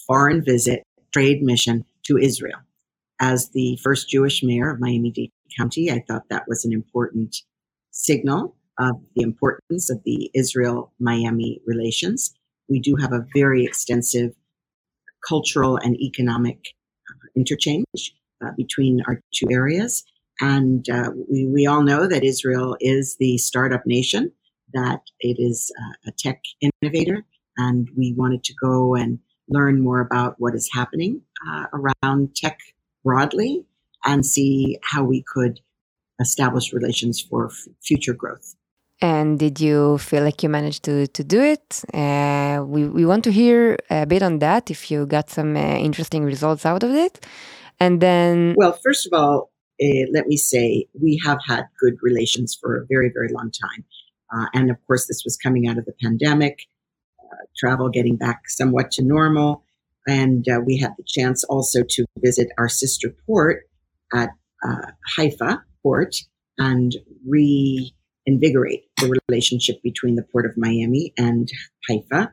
foreign 0.08 0.44
visit, 0.44 0.84
trade 1.12 1.42
mission 1.42 1.86
to 2.04 2.18
Israel. 2.18 2.60
As 3.20 3.50
the 3.50 3.78
first 3.84 4.10
Jewish 4.10 4.44
mayor 4.44 4.70
of 4.70 4.80
Miami 4.80 5.12
Dade 5.12 5.32
County, 5.58 5.92
I 5.92 6.04
thought 6.08 6.30
that 6.30 6.48
was 6.48 6.66
an 6.66 6.74
important 6.74 7.38
signal 7.92 8.56
of 8.80 8.96
the 9.16 9.24
importance 9.24 9.90
of 9.90 10.02
the 10.04 10.30
Israel 10.34 10.92
Miami 11.00 11.62
relations. 11.66 12.34
We 12.70 12.80
do 12.80 12.96
have 12.96 13.14
a 13.14 13.26
very 13.36 13.66
extensive 13.66 14.32
cultural 15.28 15.78
and 15.78 15.96
economic 16.00 16.58
uh, 17.10 17.28
interchange 17.36 18.16
uh, 18.44 18.52
between 18.58 19.02
our 19.08 19.22
two 19.34 19.48
areas. 19.52 20.04
And 20.42 20.90
uh, 20.90 21.12
we, 21.30 21.46
we 21.46 21.68
all 21.68 21.84
know 21.84 22.08
that 22.08 22.24
Israel 22.24 22.76
is 22.80 23.16
the 23.20 23.38
startup 23.38 23.86
nation, 23.86 24.32
that 24.74 25.02
it 25.20 25.38
is 25.40 25.72
uh, 25.80 26.10
a 26.10 26.12
tech 26.18 26.42
innovator. 26.62 27.24
And 27.58 27.90
we 27.96 28.14
wanted 28.14 28.44
to 28.46 28.54
go 28.62 28.96
and 28.96 29.20
learn 29.50 29.82
more 29.82 30.00
about 30.00 30.36
what 30.40 30.56
is 30.56 30.70
happening 30.74 31.22
uh, 31.48 31.66
around 31.74 32.36
tech 32.36 32.60
broadly 33.04 33.66
and 34.06 34.26
see 34.26 34.80
how 34.84 35.04
we 35.04 35.24
could 35.34 35.60
establish 36.20 36.74
relations 36.74 37.22
for 37.22 37.48
f- 37.48 37.68
future 37.82 38.14
growth. 38.14 38.56
And 39.04 39.38
did 39.38 39.60
you 39.60 39.98
feel 39.98 40.24
like 40.24 40.44
you 40.44 40.48
managed 40.48 40.84
to, 40.84 41.08
to 41.08 41.24
do 41.26 41.42
it? 41.42 41.84
Uh, 41.94 42.64
we, 42.66 42.88
we 42.88 43.06
want 43.06 43.26
to 43.26 43.34
hear 43.34 43.78
a 43.90 44.06
bit 44.06 44.24
on 44.24 44.40
that 44.40 44.72
if 44.72 44.90
you 44.90 45.06
got 45.06 45.30
some 45.30 45.58
uh, 45.58 45.60
interesting 45.60 46.24
results 46.24 46.66
out 46.66 46.84
of 46.84 46.92
it. 46.92 47.26
And 47.82 48.00
then. 48.00 48.56
Well, 48.56 48.80
first 48.82 49.06
of 49.06 49.12
all, 49.12 49.52
uh, 49.84 50.06
let 50.14 50.28
me 50.28 50.38
say 50.38 50.86
we 50.94 51.22
have 51.26 51.40
had 51.46 51.66
good 51.82 51.96
relations 52.02 52.58
for 52.60 52.78
a 52.78 52.86
very, 52.88 53.12
very 53.14 53.28
long 53.28 53.52
time. 53.52 53.84
Uh, 54.34 54.46
and 54.54 54.72
of 54.72 54.78
course, 54.88 55.06
this 55.08 55.24
was 55.26 55.36
coming 55.36 55.68
out 55.68 55.78
of 55.78 55.84
the 55.84 55.94
pandemic, 56.02 56.62
uh, 57.20 57.44
travel 57.58 57.90
getting 57.90 58.16
back 58.16 58.44
somewhat 58.48 58.90
to 58.92 59.04
normal. 59.04 59.66
And 60.08 60.48
uh, 60.48 60.62
we 60.66 60.78
had 60.78 60.94
the 60.98 61.04
chance 61.06 61.44
also 61.44 61.84
to 61.90 62.06
visit 62.20 62.48
our 62.58 62.70
sister 62.70 63.14
port 63.26 63.64
at 64.14 64.30
Haifa 65.18 65.62
port 65.82 66.16
and 66.58 66.96
re 67.28 67.94
invigorate 68.26 68.86
the 68.98 69.20
relationship 69.30 69.82
between 69.84 70.16
the 70.16 70.24
Port 70.24 70.46
of 70.46 70.54
Miami 70.58 71.14
and 71.18 71.50
Haifa, 71.90 72.32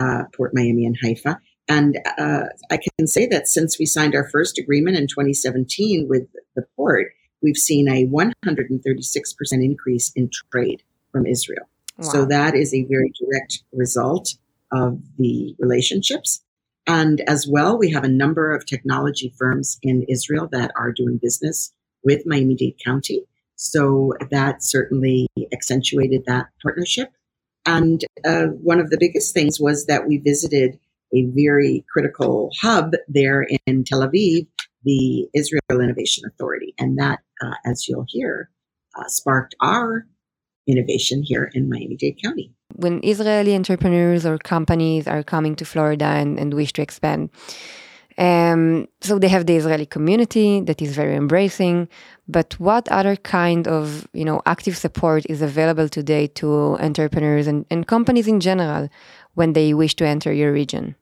uh, 0.00 0.22
Port 0.34 0.52
Miami 0.54 0.84
and 0.86 0.96
Haifa. 1.02 1.40
And 1.68 1.98
uh, 2.18 2.46
I 2.70 2.78
can 2.98 3.06
say 3.06 3.26
that 3.28 3.46
since 3.46 3.78
we 3.78 3.86
signed 3.86 4.14
our 4.14 4.28
first 4.28 4.58
agreement 4.58 4.96
in 4.96 5.06
2017 5.06 6.08
with 6.08 6.24
the 6.56 6.64
port, 6.74 7.12
we've 7.42 7.56
seen 7.56 7.88
a 7.88 8.06
136% 8.06 9.52
increase 9.52 10.12
in 10.16 10.30
trade 10.50 10.82
from 11.12 11.26
Israel. 11.26 11.68
Wow. 11.98 12.08
So 12.08 12.24
that 12.26 12.54
is 12.54 12.74
a 12.74 12.84
very 12.84 13.12
direct 13.20 13.62
result 13.72 14.34
of 14.72 15.00
the 15.18 15.54
relationships. 15.58 16.42
And 16.86 17.20
as 17.22 17.46
well, 17.48 17.78
we 17.78 17.90
have 17.92 18.04
a 18.04 18.08
number 18.08 18.52
of 18.52 18.66
technology 18.66 19.32
firms 19.38 19.78
in 19.82 20.04
Israel 20.08 20.48
that 20.52 20.72
are 20.76 20.92
doing 20.92 21.18
business 21.22 21.72
with 22.02 22.26
Miami 22.26 22.56
Dade 22.56 22.76
County. 22.84 23.26
So 23.60 24.14
that 24.30 24.64
certainly 24.64 25.28
accentuated 25.52 26.24
that 26.26 26.46
partnership. 26.62 27.10
And 27.66 28.02
uh, 28.24 28.46
one 28.46 28.80
of 28.80 28.88
the 28.88 28.96
biggest 28.98 29.34
things 29.34 29.60
was 29.60 29.84
that 29.84 30.08
we 30.08 30.16
visited 30.16 30.78
a 31.14 31.26
very 31.26 31.84
critical 31.92 32.50
hub 32.58 32.92
there 33.06 33.46
in 33.66 33.84
Tel 33.84 34.00
Aviv, 34.00 34.46
the 34.84 35.28
Israel 35.34 35.60
Innovation 35.82 36.24
Authority. 36.26 36.72
And 36.78 36.96
that, 36.98 37.18
uh, 37.42 37.52
as 37.66 37.86
you'll 37.86 38.06
hear, 38.08 38.48
uh, 38.98 39.08
sparked 39.08 39.54
our 39.60 40.06
innovation 40.66 41.22
here 41.22 41.50
in 41.52 41.68
Miami 41.68 41.96
Dade 41.96 42.18
County. 42.24 42.54
When 42.76 43.04
Israeli 43.04 43.54
entrepreneurs 43.54 44.24
or 44.24 44.38
companies 44.38 45.06
are 45.06 45.22
coming 45.22 45.54
to 45.56 45.66
Florida 45.66 46.06
and, 46.06 46.38
and 46.38 46.54
wish 46.54 46.72
to 46.74 46.82
expand, 46.82 47.28
um, 48.20 48.86
so 49.00 49.18
they 49.18 49.28
have 49.28 49.46
the 49.46 49.56
Israeli 49.56 49.86
community 49.86 50.60
that 50.60 50.82
is 50.82 50.94
very 50.94 51.16
embracing. 51.16 51.88
But 52.28 52.60
what 52.60 52.86
other 52.88 53.16
kind 53.16 53.66
of 53.66 54.06
you 54.12 54.26
know 54.26 54.42
active 54.44 54.76
support 54.76 55.24
is 55.28 55.40
available 55.40 55.88
today 55.88 56.26
to 56.40 56.76
entrepreneurs 56.78 57.46
and, 57.46 57.64
and 57.70 57.86
companies 57.86 58.28
in 58.28 58.38
general 58.40 58.90
when 59.34 59.54
they 59.54 59.72
wish 59.72 59.96
to 59.96 60.06
enter 60.06 60.32
your 60.32 60.52
region? 60.52 60.96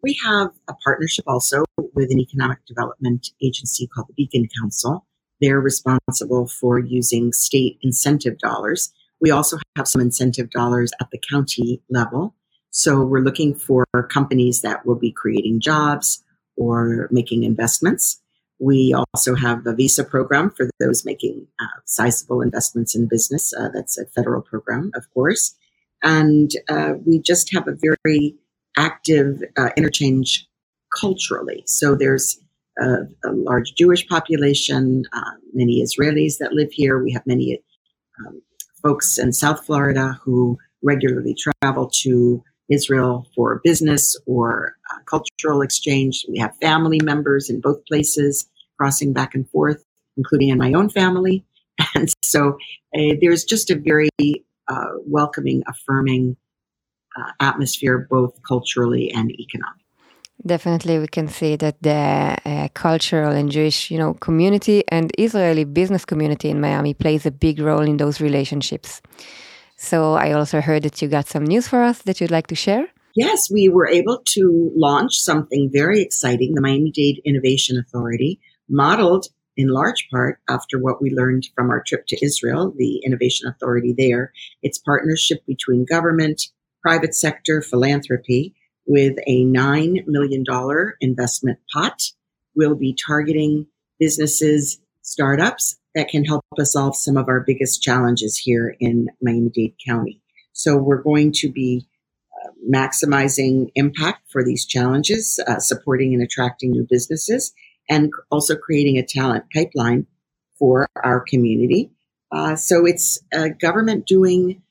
We 0.00 0.16
have 0.24 0.50
a 0.68 0.74
partnership 0.84 1.24
also 1.26 1.64
with 1.94 2.12
an 2.12 2.20
economic 2.20 2.64
development 2.66 3.30
agency 3.42 3.88
called 3.88 4.06
the 4.08 4.14
Beacon 4.14 4.48
Council. 4.60 5.06
They're 5.40 5.60
responsible 5.60 6.46
for 6.46 6.78
using 6.78 7.32
state 7.32 7.78
incentive 7.82 8.38
dollars. 8.38 8.92
We 9.20 9.32
also 9.32 9.58
have 9.76 9.88
some 9.88 10.02
incentive 10.02 10.50
dollars 10.50 10.92
at 11.00 11.10
the 11.10 11.20
county 11.30 11.82
level. 11.90 12.34
So 12.70 13.02
we're 13.04 13.20
looking 13.20 13.54
for 13.54 13.86
companies 14.08 14.60
that 14.60 14.84
will 14.86 14.96
be 14.96 15.10
creating 15.10 15.60
jobs, 15.60 16.22
or 16.56 17.08
making 17.10 17.44
investments. 17.44 18.20
We 18.60 18.94
also 18.94 19.34
have 19.34 19.66
a 19.66 19.74
visa 19.74 20.04
program 20.04 20.50
for 20.50 20.70
those 20.78 21.04
making 21.04 21.46
uh, 21.60 21.80
sizable 21.86 22.40
investments 22.40 22.94
in 22.94 23.08
business. 23.08 23.52
Uh, 23.52 23.68
that's 23.74 23.98
a 23.98 24.06
federal 24.06 24.42
program, 24.42 24.92
of 24.94 25.12
course. 25.12 25.54
And 26.02 26.50
uh, 26.68 26.94
we 27.04 27.20
just 27.20 27.52
have 27.52 27.66
a 27.66 27.76
very 27.80 28.36
active 28.76 29.42
uh, 29.56 29.70
interchange 29.76 30.46
culturally. 30.98 31.64
So 31.66 31.94
there's 31.94 32.38
a, 32.78 33.04
a 33.24 33.32
large 33.32 33.74
Jewish 33.74 34.06
population, 34.06 35.04
uh, 35.12 35.32
many 35.52 35.82
Israelis 35.82 36.38
that 36.38 36.52
live 36.52 36.72
here. 36.72 37.02
We 37.02 37.12
have 37.12 37.26
many 37.26 37.60
um, 38.20 38.42
folks 38.82 39.18
in 39.18 39.32
South 39.32 39.64
Florida 39.64 40.18
who 40.22 40.58
regularly 40.82 41.34
travel 41.34 41.90
to 42.02 42.42
Israel 42.70 43.26
for 43.34 43.60
business 43.64 44.16
or 44.26 44.76
uh, 44.90 44.98
cultural 45.06 45.62
exchange. 45.62 46.24
We 46.28 46.38
have 46.38 46.56
family 46.60 47.00
members 47.02 47.50
in 47.50 47.60
both 47.60 47.84
places 47.86 48.48
crossing 48.78 49.12
back 49.12 49.34
and 49.34 49.48
forth, 49.50 49.84
including 50.16 50.48
in 50.48 50.58
my 50.58 50.72
own 50.72 50.88
family. 50.88 51.44
And 51.96 52.08
so 52.22 52.56
uh, 52.96 53.14
there's 53.20 53.44
just 53.44 53.68
a 53.68 53.74
very 53.74 54.08
uh, 54.68 54.92
welcoming, 55.06 55.64
affirming 55.66 56.36
uh, 57.16 57.30
atmosphere, 57.40 58.06
both 58.08 58.40
culturally 58.46 59.10
and 59.12 59.30
economically. 59.32 59.84
Definitely, 60.46 60.98
we 60.98 61.06
can 61.08 61.28
see 61.28 61.56
that 61.56 61.80
the 61.80 62.36
uh, 62.44 62.68
cultural 62.74 63.32
and 63.32 63.50
Jewish, 63.50 63.90
you 63.90 63.98
know, 63.98 64.14
community 64.14 64.84
and 64.88 65.10
Israeli 65.16 65.64
business 65.64 66.04
community 66.04 66.50
in 66.50 66.60
Miami 66.60 66.92
plays 66.92 67.24
a 67.24 67.30
big 67.30 67.60
role 67.60 67.80
in 67.80 67.96
those 67.96 68.20
relationships. 68.20 69.00
So 69.84 70.14
I 70.14 70.32
also 70.32 70.60
heard 70.60 70.82
that 70.84 71.02
you 71.02 71.08
got 71.08 71.28
some 71.28 71.44
news 71.44 71.68
for 71.68 71.82
us 71.82 72.00
that 72.02 72.20
you'd 72.20 72.30
like 72.30 72.46
to 72.48 72.54
share. 72.54 72.88
Yes, 73.14 73.50
we 73.50 73.68
were 73.68 73.86
able 73.86 74.22
to 74.28 74.72
launch 74.74 75.16
something 75.18 75.70
very 75.72 76.00
exciting, 76.00 76.54
the 76.54 76.62
Miami 76.62 76.90
Dade 76.90 77.20
Innovation 77.24 77.78
Authority, 77.78 78.40
modeled 78.68 79.26
in 79.56 79.68
large 79.68 80.08
part 80.10 80.40
after 80.48 80.78
what 80.80 81.00
we 81.00 81.10
learned 81.10 81.46
from 81.54 81.70
our 81.70 81.82
trip 81.86 82.06
to 82.08 82.24
Israel, 82.24 82.72
the 82.76 83.02
Innovation 83.04 83.46
Authority 83.46 83.94
there. 83.96 84.32
It's 84.62 84.78
partnership 84.78 85.44
between 85.46 85.84
government, 85.84 86.42
private 86.82 87.14
sector, 87.14 87.62
philanthropy 87.62 88.54
with 88.86 89.16
a 89.26 89.44
$9 89.44 90.06
million 90.06 90.44
investment 91.00 91.58
pot. 91.72 92.02
We'll 92.56 92.74
be 92.74 92.96
targeting 93.06 93.66
businesses, 94.00 94.80
startups 95.02 95.76
that 95.94 96.08
can 96.08 96.24
help 96.24 96.44
us 96.58 96.72
solve 96.72 96.96
some 96.96 97.16
of 97.16 97.28
our 97.28 97.40
biggest 97.40 97.82
challenges 97.82 98.36
here 98.36 98.76
in 98.80 99.08
Miami 99.22 99.50
Dade 99.50 99.74
County. 99.86 100.20
So 100.52 100.76
we're 100.76 101.02
going 101.02 101.32
to 101.36 101.50
be 101.50 101.86
uh, 102.44 102.50
maximizing 102.70 103.70
impact 103.74 104.30
for 104.30 104.44
these 104.44 104.66
challenges, 104.66 105.40
uh, 105.46 105.58
supporting 105.58 106.14
and 106.14 106.22
attracting 106.22 106.72
new 106.72 106.86
businesses, 106.88 107.52
and 107.88 108.10
also 108.30 108.56
creating 108.56 108.98
a 108.98 109.06
talent 109.06 109.44
pipeline 109.52 110.06
for 110.58 110.88
our 111.02 111.20
community. 111.20 111.90
Uh, 112.32 112.56
so 112.56 112.86
it's 112.86 113.20
a 113.32 113.50
government 113.50 114.06
doing 114.06 114.62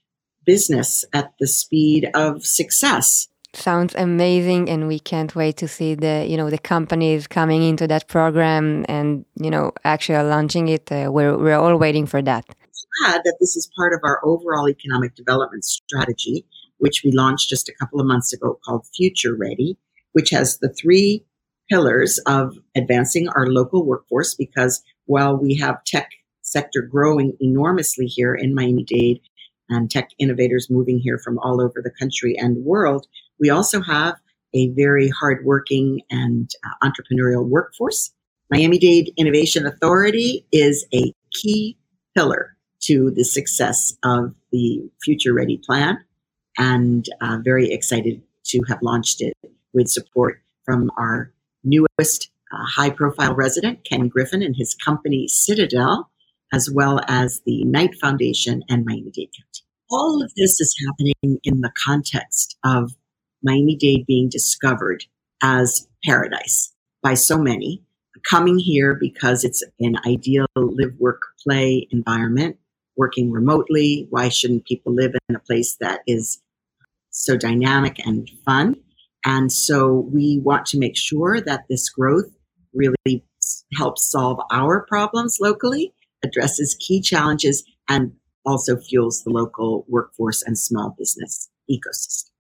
business 0.46 1.06
at 1.14 1.34
the 1.40 1.48
speed 1.48 2.10
of 2.14 2.46
success 2.46 3.28
sounds 3.56 3.94
amazing 3.96 4.70
and 4.70 4.88
we 4.88 5.00
can't 5.00 5.36
wait 5.36 5.58
to 5.58 5.68
see 5.68 5.96
the 5.96 6.26
you 6.28 6.38
know 6.38 6.50
the 6.50 6.58
companies 6.58 7.28
coming 7.28 7.64
into 7.64 7.88
that 7.88 8.08
program 8.08 8.86
and 8.90 9.26
you 9.36 9.50
know 9.50 9.72
actually 9.84 10.24
launching 10.24 10.68
it. 10.68 10.92
Uh, 10.92 11.10
we're, 11.12 11.38
we're 11.38 11.58
all 11.58 11.78
waiting 11.78 12.06
for 12.06 12.22
that. 12.22 12.46
Glad 13.02 13.22
that 13.24 13.38
this 13.40 13.56
is 13.56 13.70
part 13.76 13.94
of 13.94 14.02
our 14.04 14.20
overall 14.24 14.70
economic 14.70 15.16
development 15.16 15.66
strategy 15.66 16.46
which 16.78 17.02
we 17.04 17.12
launched 17.12 17.50
just 17.50 17.70
a 17.70 17.74
couple 17.80 18.00
of 18.00 18.06
months 18.06 18.34
ago 18.34 18.60
called 18.66 18.86
future 18.96 19.36
ready 19.36 19.78
which 20.12 20.30
has 20.30 20.60
the 20.60 20.70
three 20.70 21.26
pillars 21.70 22.20
of 22.28 22.58
advancing 22.76 23.28
our 23.30 23.48
local 23.48 23.86
workforce 23.86 24.36
because 24.36 24.84
while 25.06 25.36
we 25.36 25.56
have 25.56 25.84
tech 25.86 26.10
sector 26.42 26.82
growing 26.82 27.36
enormously 27.40 28.06
here 28.06 28.36
in 28.36 28.54
miami-dade 28.54 29.20
and 29.74 29.90
tech 29.90 30.10
innovators 30.20 30.70
moving 30.70 31.00
here 31.00 31.18
from 31.18 31.40
all 31.40 31.62
over 31.62 31.82
the 31.84 31.92
country 31.92 32.36
and 32.38 32.64
world 32.64 33.08
we 33.40 33.50
also 33.50 33.82
have 33.82 34.16
a 34.54 34.70
very 34.70 35.10
hardworking 35.10 36.02
and 36.10 36.50
uh, 36.66 36.88
entrepreneurial 36.88 37.48
workforce. 37.48 38.14
Miami 38.50 38.78
Dade 38.78 39.12
Innovation 39.18 39.66
Authority 39.66 40.46
is 40.52 40.86
a 40.94 41.14
key 41.32 41.78
pillar 42.16 42.56
to 42.82 43.12
the 43.12 43.24
success 43.24 43.96
of 44.04 44.36
the 44.52 44.82
Future 45.04 45.34
Ready 45.34 45.60
plan, 45.66 45.98
and 46.58 47.06
uh, 47.22 47.38
very 47.44 47.72
excited 47.72 48.22
to 48.46 48.62
have 48.68 48.80
launched 48.82 49.22
it 49.22 49.34
with 49.74 49.88
support 49.88 50.42
from 50.66 50.92
our 50.98 51.32
newest 51.64 52.30
uh, 52.52 52.66
high 52.66 52.90
profile 52.90 53.34
resident, 53.34 53.84
Ken 53.86 54.08
Griffin, 54.08 54.44
and 54.44 54.56
his 54.56 54.76
company 54.76 55.28
Citadel, 55.28 56.12
as 56.52 56.70
well 56.70 57.00
as 57.08 57.42
the 57.46 57.64
Knight 57.64 57.96
Foundation 58.00 58.64
and 58.70 58.86
Miami 58.86 59.12
Dade 59.12 59.30
County. 59.36 59.53
All 59.96 60.24
of 60.24 60.34
this 60.36 60.60
is 60.60 60.76
happening 60.88 61.40
in 61.44 61.62
the 61.62 61.72
context 61.86 62.58
of 62.66 62.94
Miami 63.44 63.76
Dade 63.76 64.08
being 64.08 64.28
discovered 64.28 65.06
as 65.44 65.88
paradise 66.04 66.74
by 67.04 67.14
so 67.14 67.38
many, 67.38 67.84
coming 68.28 68.58
here 68.58 68.96
because 68.96 69.44
it's 69.44 69.64
an 69.80 69.98
ideal 70.08 70.48
live, 70.56 70.96
work, 70.98 71.22
play 71.44 71.88
environment, 71.92 72.58
working 72.98 73.30
remotely. 73.30 74.08
Why 74.10 74.30
shouldn't 74.30 74.66
people 74.66 74.96
live 74.96 75.14
in 75.30 75.36
a 75.36 75.40
place 75.40 75.78
that 75.80 76.00
is 76.08 76.42
so 77.12 77.38
dynamic 77.38 78.00
and 78.04 78.28
fun? 78.46 78.78
And 79.24 79.52
so 79.52 80.10
we 80.12 80.40
want 80.40 80.66
to 80.68 80.80
make 80.80 80.98
sure 80.98 81.40
that 81.40 81.66
this 81.70 81.88
growth 81.90 82.32
really 82.74 83.24
helps 83.76 84.10
solve 84.10 84.40
our 84.52 84.88
problems 84.88 85.38
locally, 85.40 85.94
addresses 86.24 86.76
key 86.80 87.00
challenges, 87.00 87.64
and 87.88 88.14
also 88.46 88.78
fuels 88.78 89.24
the 89.24 89.32
local 89.32 89.86
workforce 89.88 90.44
and 90.44 90.58
small 90.58 90.96
business 90.98 91.50
ecosystem 91.70 92.34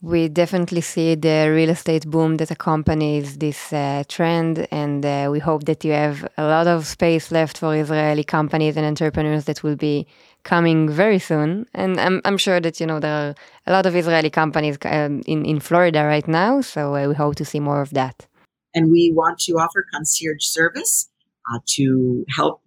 we 0.00 0.28
definitely 0.28 0.80
see 0.80 1.14
the 1.16 1.50
real 1.50 1.70
estate 1.70 2.06
boom 2.06 2.36
that 2.36 2.50
accompanies 2.50 3.38
this 3.38 3.72
uh, 3.72 4.04
trend, 4.08 4.66
and 4.70 5.04
uh, 5.04 5.28
we 5.30 5.40
hope 5.40 5.64
that 5.64 5.84
you 5.84 5.92
have 5.92 6.26
a 6.36 6.44
lot 6.44 6.68
of 6.68 6.86
space 6.86 7.32
left 7.32 7.58
for 7.58 7.74
Israeli 7.74 8.22
companies 8.22 8.76
and 8.76 8.86
entrepreneurs 8.86 9.46
that 9.46 9.62
will 9.64 9.74
be 9.74 10.06
coming 10.44 10.88
very 10.88 11.18
soon. 11.18 11.66
And 11.74 11.98
I'm, 12.00 12.20
I'm 12.24 12.38
sure 12.38 12.60
that 12.60 12.78
you 12.78 12.86
know 12.86 13.00
there 13.00 13.12
are 13.12 13.34
a 13.66 13.72
lot 13.72 13.86
of 13.86 13.96
Israeli 13.96 14.30
companies 14.30 14.78
um, 14.84 15.22
in 15.26 15.44
in 15.44 15.58
Florida 15.58 16.04
right 16.04 16.28
now, 16.28 16.60
so 16.60 16.94
uh, 16.94 17.08
we 17.08 17.14
hope 17.14 17.34
to 17.36 17.44
see 17.44 17.60
more 17.60 17.80
of 17.80 17.90
that. 17.90 18.26
And 18.74 18.92
we 18.92 19.12
want 19.12 19.40
to 19.40 19.54
offer 19.54 19.84
concierge 19.92 20.44
service 20.44 21.10
uh, 21.52 21.58
to 21.76 22.24
help 22.36 22.62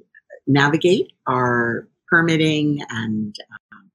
navigate 0.47 1.13
our 1.27 1.87
permitting 2.10 2.80
and 2.90 3.34
um, 3.72 3.90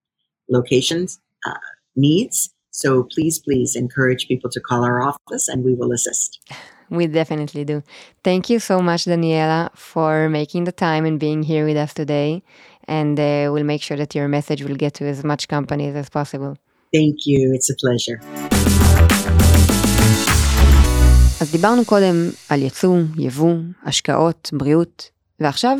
locations 0.49 1.19
uh, 1.45 1.53
needs. 1.95 2.53
So 2.71 3.03
please, 3.03 3.39
please 3.39 3.75
encourage 3.75 4.27
people 4.27 4.49
to 4.51 4.59
call 4.59 4.83
our 4.83 5.01
office 5.01 5.47
and 5.47 5.63
we 5.63 5.73
will 5.73 5.91
assist. 5.91 6.39
We 6.89 7.07
definitely 7.07 7.63
do. 7.63 7.83
Thank 8.23 8.49
you 8.49 8.59
so 8.59 8.81
much, 8.81 9.05
Daniela, 9.05 9.75
for 9.75 10.29
making 10.29 10.65
the 10.65 10.73
time 10.73 11.05
and 11.05 11.19
being 11.19 11.41
here 11.43 11.65
with 11.65 11.77
us 11.77 11.93
today. 11.93 12.43
And 12.87 13.17
uh, 13.19 13.49
we'll 13.51 13.63
make 13.63 13.81
sure 13.81 13.97
that 13.97 14.13
your 14.13 14.27
message 14.27 14.63
will 14.63 14.75
get 14.75 14.93
to 14.95 15.05
as 15.05 15.23
much 15.23 15.47
companies 15.47 15.95
as 15.95 16.09
possible. 16.09 16.57
Thank 16.93 17.25
you, 17.25 17.53
it's 17.55 17.69
a 17.69 17.75
pleasure. 17.75 18.19
אז 21.41 21.51
דיברנו 21.51 21.85
קודם 21.85 22.15
על 22.49 22.61
יצוא, 22.61 22.97
יבוא, 23.17 23.55
השקעות, 23.83 24.49
בריאות, 24.53 25.09
ועכשיו 25.39 25.77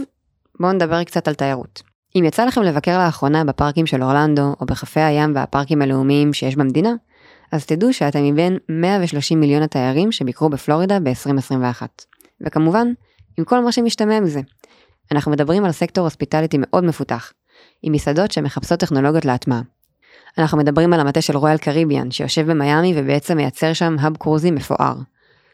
בואו 0.60 0.72
נדבר 0.74 1.04
קצת 1.04 1.28
על 1.28 1.34
תיירות. 1.34 1.82
אם 2.19 2.25
יצא 2.25 2.45
לכם 2.45 2.63
לבקר 2.63 3.05
לאחרונה 3.05 3.45
בפארקים 3.45 3.87
של 3.87 4.03
אורלנדו, 4.03 4.55
או 4.61 4.67
בחופי 4.67 5.01
הים 5.01 5.33
והפארקים 5.35 5.83
הלאומיים 5.83 6.33
שיש 6.33 6.57
במדינה, 6.57 6.95
אז 7.53 7.67
תדעו 7.67 7.93
שאתם 7.93 8.25
מבין 8.25 8.59
130 8.69 9.41
מיליון 9.41 9.63
התיירים 9.63 10.13
שביקרו 10.13 10.49
בפלורידה 10.49 11.01
ב-2021. 11.01 11.83
וכמובן, 12.41 12.89
עם 13.39 13.45
כל 13.45 13.65
מה 13.65 13.73
שמשתמע 13.73 14.21
מזה. 14.21 14.41
אנחנו 15.13 15.33
מדברים 15.33 15.65
על 15.65 15.73
סקטור 15.73 16.05
הוספיטליטי 16.05 16.57
מאוד 16.61 16.85
מפותח, 16.85 17.33
עם 17.83 17.93
מסעדות 17.93 18.33
שמחפשות 18.33 18.81
טכנולוגיות 18.81 19.25
להטמעה. 19.25 19.61
אנחנו 20.39 20.59
מדברים 20.59 20.93
על 20.93 21.01
המטה 21.01 21.21
של 21.21 21.37
רויאל 21.37 21.59
קריביאן, 21.59 22.11
שיושב 22.11 22.51
במיאמי 22.51 22.95
ובעצם 22.97 23.37
מייצר 23.37 23.73
שם 23.73 23.97
האב 24.01 24.17
קרוזי 24.17 24.51
מפואר. 24.51 24.95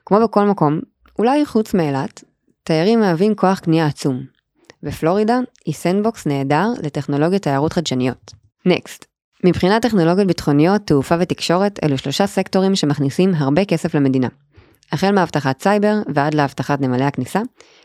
כמו 0.07 0.19
בכל 0.25 0.45
מקום, 0.45 0.81
אולי 1.19 1.47
חוץ 1.47 1.75
מאילת, 1.75 2.25
תיירים 2.65 3.01
מהווים 3.01 3.35
כוח 3.35 3.59
קנייה 3.59 3.87
עצום, 3.87 4.23
ופלורידה 4.83 5.39
היא 5.65 5.75
sandbox 5.75 6.27
נהדר 6.27 6.67
לטכנולוגיות 6.83 7.43
תיירות 7.43 7.73
חדשניות. 7.73 8.33
next. 8.67 9.05
מבחינת 9.45 9.83
טכנולוגיות 9.83 10.27
ביטחוניות, 10.27 10.83
תעופה 10.85 11.15
ותקשורת 11.21 11.79
אלו 11.85 11.99
שלושה 11.99 12.27
סקטורים 12.27 12.77
שמכניסים 12.77 13.35
הרבה 13.35 13.65
כסף 13.65 13.95
למדינה. 13.95 14.29
החל 14.93 15.13
מאבטחת 15.13 15.63
סייבר 15.63 15.95
ועד 16.15 16.35
לאבטחת 16.35 16.81
נמלי 16.81 17.05
הכניסה, 17.05 17.41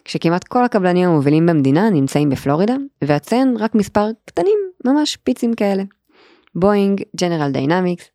כשכמעט 0.06 0.44
כל 0.44 0.64
הקבלנים 0.64 1.10
המובילים 1.10 1.46
במדינה 1.46 1.90
נמצאים 1.90 2.30
בפלורידה, 2.30 2.76
ואציין 3.02 3.58
רק 3.60 3.76
מספר 3.76 4.10
קטנים, 4.26 4.60
ממש 4.86 5.16
פיצים 5.16 5.54
כאלה. 5.54 5.84
בואינג, 6.56 7.02
ג'נרל 7.22 7.52
דיינמיקס, 7.52 8.06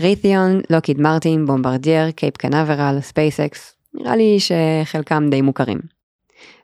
רית'יון, 0.00 0.60
לוקהיד 0.70 1.00
מרטין, 1.00 1.46
בומברדיאר, 1.46 2.10
קייפ 2.10 2.36
קנברל, 2.36 2.98
ספייסקס, 3.00 3.76
נראה 3.94 4.16
לי 4.16 4.38
שחלקם 4.40 5.30
די 5.30 5.42
מוכרים. 5.42 5.78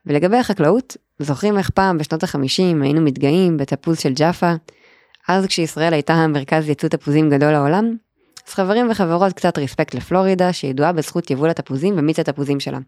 ולגבי 0.07 0.37
החקלאות, 0.37 0.97
זוכרים 1.23 1.59
איך 1.59 1.71
פעם 1.71 1.99
בשנות 1.99 2.23
החמישים 2.23 2.83
היינו 2.83 3.01
מתגאים 3.01 3.57
בתפוז 3.57 3.99
של 3.99 4.13
ג'אפה? 4.15 4.53
אז 5.29 5.47
כשישראל 5.47 5.93
הייתה 5.93 6.15
המרכז 6.15 6.69
ייצוא 6.69 6.89
תפוזים 6.89 7.31
גדול 7.31 7.53
לעולם? 7.53 7.97
אז 8.49 8.55
חברים 8.55 8.91
וחברות 8.91 9.33
קצת 9.33 9.59
respect 9.59 9.95
לפלורידה 9.95 10.53
שידועה 10.53 10.93
בזכות 10.93 11.31
יבול 11.31 11.51
התפוזים 11.51 11.95
ומיץ 11.97 12.19
התפוזים 12.19 12.61
שלה. 12.61 12.79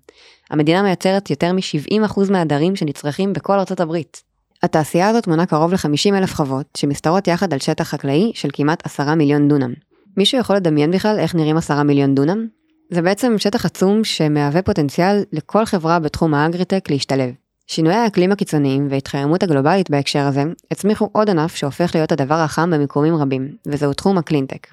המדינה 0.51 0.83
מייצרת 0.83 1.31
יותר 1.31 1.53
מ-70% 1.53 2.31
מהדרים 2.31 2.77
שנצרכים 2.77 3.33
בכל 3.33 3.59
ארצות 3.59 3.81
הברית. 3.81 4.23
התעשייה 4.63 5.09
הזאת 5.09 5.27
מונה 5.27 5.47
קרוב 5.47 5.73
ל-50 5.73 6.15
אלף 6.15 6.35
חוות 6.35 6.67
שמשתרעות 6.77 7.29
יחד 7.29 7.53
על 7.53 7.59
שטח 7.59 7.89
חקלאי 7.89 8.33
של 8.35 8.49
כמעט 8.53 8.87
10 8.87 9.15
מיליון 9.15 9.49
דונם. 9.49 9.73
מישהו 10.17 10.39
יכול 10.39 10.57
לדמיין 10.57 10.91
בכלל 10.91 11.19
איך 11.19 11.35
נראים 11.35 11.57
10 11.57 11.83
מיליון 11.83 12.15
דונם? 12.15 12.47
זה 12.91 13.03
בעצם 13.03 13.39
שטח 13.39 13.67
עצום 13.67 14.05
שמהווה 14.05 14.63
פוטנציאל 14.63 15.25
לכל 15.33 15.65
חברה 15.65 15.99
בתחום 15.99 16.35
האגריטק 16.35 16.91
להשתלב. 16.91 17.42
שינויי 17.73 17.97
האקלים 17.97 18.33
הקיצוניים 18.33 18.87
וההתחממות 18.91 19.43
הגלובלית 19.43 19.91
בהקשר 19.91 20.27
הזה 20.27 20.45
הצמיחו 20.71 21.09
עוד 21.13 21.31
ענף 21.31 21.55
שהופך 21.55 21.91
להיות 21.95 22.13
הדבר 22.13 22.35
החם 22.35 22.71
במיקומים 22.71 23.17
רבים, 23.17 23.49
וזהו 23.67 23.93
תחום 23.93 24.19
הקלינטק. 24.19 24.67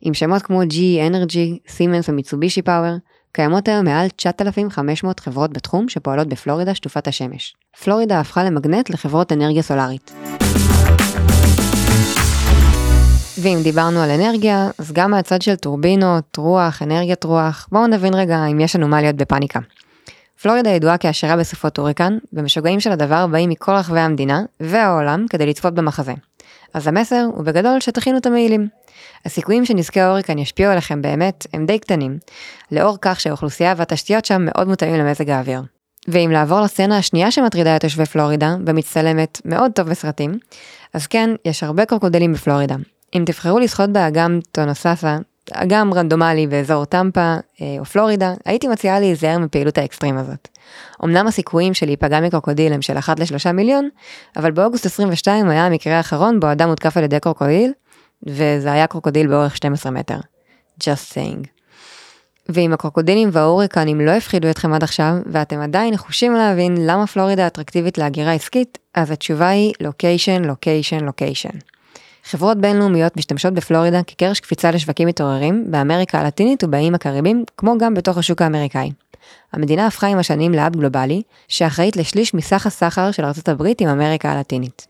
עם 0.00 0.14
שמות 0.14 0.42
כמו 0.42 0.62
GE 0.62 1.10
Energy, 1.10 1.68
סימנס 1.68 2.08
ומיצובישי 2.08 2.62
פאוור, 2.62 2.96
קיימות 3.32 3.68
היום 3.68 3.84
מעל 3.84 4.08
9,500 4.16 5.20
חברות 5.20 5.52
בתחום 5.52 5.88
שפועלות 5.88 6.28
בפלורידה 6.28 6.74
שטופת 6.74 7.08
השמש. 7.08 7.54
פלורידה 7.84 8.20
הפכה 8.20 8.44
למגנט 8.44 8.90
לחברות 8.90 9.32
אנרגיה 9.32 9.62
סולארית. 9.62 10.12
ואם 13.42 13.58
דיברנו 13.62 14.00
על 14.00 14.10
אנרגיה, 14.10 14.70
אז 14.78 14.92
גם 14.92 15.10
מהצד 15.10 15.42
של 15.42 15.56
טורבינות, 15.56 16.36
רוח, 16.36 16.82
אנרגיית 16.82 17.24
רוח, 17.24 17.68
בואו 17.72 17.86
נבין 17.86 18.14
רגע 18.14 18.46
אם 18.46 18.60
יש 18.60 18.76
לנו 18.76 18.88
מה 18.88 19.00
להיות 19.00 19.16
בפאניקה. 19.16 19.60
פלורידה 20.44 20.70
ידועה 20.70 20.98
כעשירה 20.98 21.36
בסופות 21.36 21.78
הוריקן, 21.78 22.18
ומשוגעים 22.32 22.80
של 22.80 22.92
הדבר 22.92 23.26
באים 23.26 23.50
מכל 23.50 23.72
רחבי 23.72 24.00
המדינה 24.00 24.42
והעולם 24.60 25.26
כדי 25.30 25.46
לצפות 25.46 25.74
במחזה. 25.74 26.12
אז 26.74 26.86
המסר 26.86 27.24
הוא 27.34 27.44
בגדול 27.44 27.80
שתכינו 27.80 28.18
את 28.18 28.26
המעילים. 28.26 28.68
הסיכויים 29.24 29.64
שנזקי 29.64 30.00
ההוריקן 30.00 30.38
ישפיעו 30.38 30.72
עליכם 30.72 31.02
באמת 31.02 31.46
הם 31.52 31.66
די 31.66 31.78
קטנים, 31.78 32.18
לאור 32.72 32.96
כך 33.00 33.20
שהאוכלוסייה 33.20 33.74
והתשתיות 33.76 34.24
שם 34.24 34.44
מאוד 34.44 34.68
מותאמים 34.68 34.94
למזג 34.94 35.30
האוויר. 35.30 35.62
ואם 36.08 36.30
לעבור 36.32 36.60
לסצנה 36.60 36.98
השנייה 36.98 37.30
שמטרידה 37.30 37.76
את 37.76 37.80
תושבי 37.80 38.06
פלורידה, 38.06 38.56
ומצטלמת 38.66 39.40
מאוד 39.44 39.72
טוב 39.74 39.88
בסרטים, 39.88 40.38
אז 40.94 41.06
כן, 41.06 41.30
יש 41.44 41.62
הרבה 41.62 41.84
קרוקודילים 41.84 42.32
בפלורידה. 42.32 42.76
אם 43.14 43.22
תבחרו 43.26 43.58
לשחות 43.58 43.90
באגם 43.90 44.38
טונוטוססה, 44.52 45.18
אגם 45.52 45.94
רנדומלי 45.94 46.46
באזור 46.46 46.84
טמפה 46.84 47.20
אה, 47.20 47.76
או 47.78 47.84
פלורידה, 47.84 48.34
הייתי 48.44 48.68
מציעה 48.68 49.00
להיזהר 49.00 49.38
מפעילות 49.38 49.78
האקסטרים 49.78 50.16
הזאת. 50.18 50.48
אמנם 51.04 51.26
הסיכויים 51.26 51.74
של 51.74 51.86
להיפגע 51.86 52.20
מקרוקודיל 52.20 52.72
הם 52.72 52.82
של 52.82 52.98
1 52.98 53.20
ל-3 53.20 53.52
מיליון, 53.52 53.88
אבל 54.36 54.50
באוגוסט 54.50 54.86
22 54.86 55.48
היה 55.48 55.66
המקרה 55.66 55.96
האחרון 55.96 56.40
בו 56.40 56.52
אדם 56.52 56.68
הותקף 56.68 56.96
על 56.96 57.04
ידי 57.04 57.20
קרוקודיל, 57.20 57.72
וזה 58.26 58.72
היה 58.72 58.86
קרוקודיל 58.86 59.26
באורך 59.26 59.56
12 59.56 59.92
מטר. 59.92 60.18
just 60.80 61.14
saying. 61.14 61.46
ואם 62.48 62.72
הקרוקודילים 62.72 63.28
וההוריקנים 63.32 64.00
לא 64.00 64.10
הפחידו 64.10 64.50
אתכם 64.50 64.72
עד 64.72 64.82
עכשיו, 64.82 65.14
ואתם 65.26 65.60
עדיין 65.60 65.94
נחושים 65.94 66.34
להבין 66.34 66.86
למה 66.86 67.06
פלורידה 67.06 67.46
אטרקטיבית 67.46 67.98
להגירה 67.98 68.32
עסקית, 68.32 68.78
אז 68.94 69.10
התשובה 69.10 69.48
היא 69.48 69.72
location, 69.80 70.44
location, 70.44 71.04
location. 71.04 71.58
חברות 72.24 72.58
בינלאומיות 72.58 73.16
משתמשות 73.16 73.54
בפלורידה 73.54 74.02
כקרש 74.02 74.40
קפיצה 74.40 74.70
לשווקים 74.70 75.08
מתעוררים 75.08 75.64
באמריקה 75.70 76.20
הלטינית 76.20 76.64
ובאיים 76.64 76.94
הקריבים, 76.94 77.44
כמו 77.56 77.78
גם 77.78 77.94
בתוך 77.94 78.18
השוק 78.18 78.42
האמריקאי. 78.42 78.90
המדינה 79.52 79.86
הפכה 79.86 80.06
עם 80.06 80.18
השנים 80.18 80.52
לאב 80.52 80.76
גלובלי, 80.76 81.22
שאחראית 81.48 81.96
לשליש 81.96 82.34
מסך 82.34 82.66
הסחר 82.66 83.10
של 83.10 83.24
ארה"ב 83.24 83.62
עם 83.80 83.88
אמריקה 83.88 84.32
הלטינית. 84.32 84.86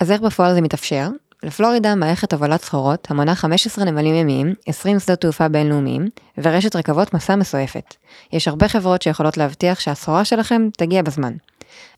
אז 0.00 0.10
איך 0.10 0.20
בפועל 0.20 0.54
זה 0.54 0.60
מתאפשר? 0.60 1.08
לפלורידה 1.42 1.94
מערכת 1.94 2.32
הובלת 2.32 2.62
סחורות 2.62 3.10
המונה 3.10 3.34
15 3.34 3.84
נמלים 3.84 4.14
ימיים, 4.14 4.54
20 4.66 4.98
שדות 4.98 5.20
תעופה 5.20 5.48
בינלאומיים 5.48 6.08
ורשת 6.38 6.76
רכבות 6.76 7.14
מסע 7.14 7.36
מסועפת. 7.36 7.94
יש 8.32 8.48
הרבה 8.48 8.68
חברות 8.68 9.02
שיכולות 9.02 9.36
להבטיח 9.36 9.80
שהסחורה 9.80 10.24
שלכם 10.24 10.68
תגיע 10.76 11.02
בזמן. 11.02 11.32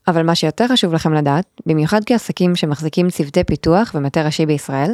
אבל 0.07 0.23
מה 0.23 0.35
שיותר 0.35 0.67
חשוב 0.67 0.93
לכם 0.93 1.13
לדעת, 1.13 1.45
במיוחד 1.65 2.01
כעסקים 2.05 2.55
שמחזיקים 2.55 3.09
צוותי 3.09 3.43
פיתוח 3.43 3.91
ומטה 3.95 4.21
ראשי 4.21 4.45
בישראל, 4.45 4.91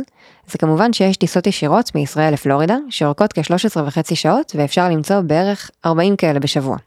זה 0.47 0.57
כמובן 0.57 0.93
שיש 0.93 1.17
טיסות 1.17 1.47
ישירות 1.47 1.95
מישראל 1.95 2.33
לפלורידה, 2.33 2.77
שאורכות 2.89 3.33
כ-13 3.33 3.81
וחצי 3.85 4.15
שעות 4.15 4.51
ואפשר 4.55 4.89
למצוא 4.89 5.21
בערך 5.21 5.71
40 5.85 6.15
כאלה 6.15 6.39
בשבוע. 6.39 6.77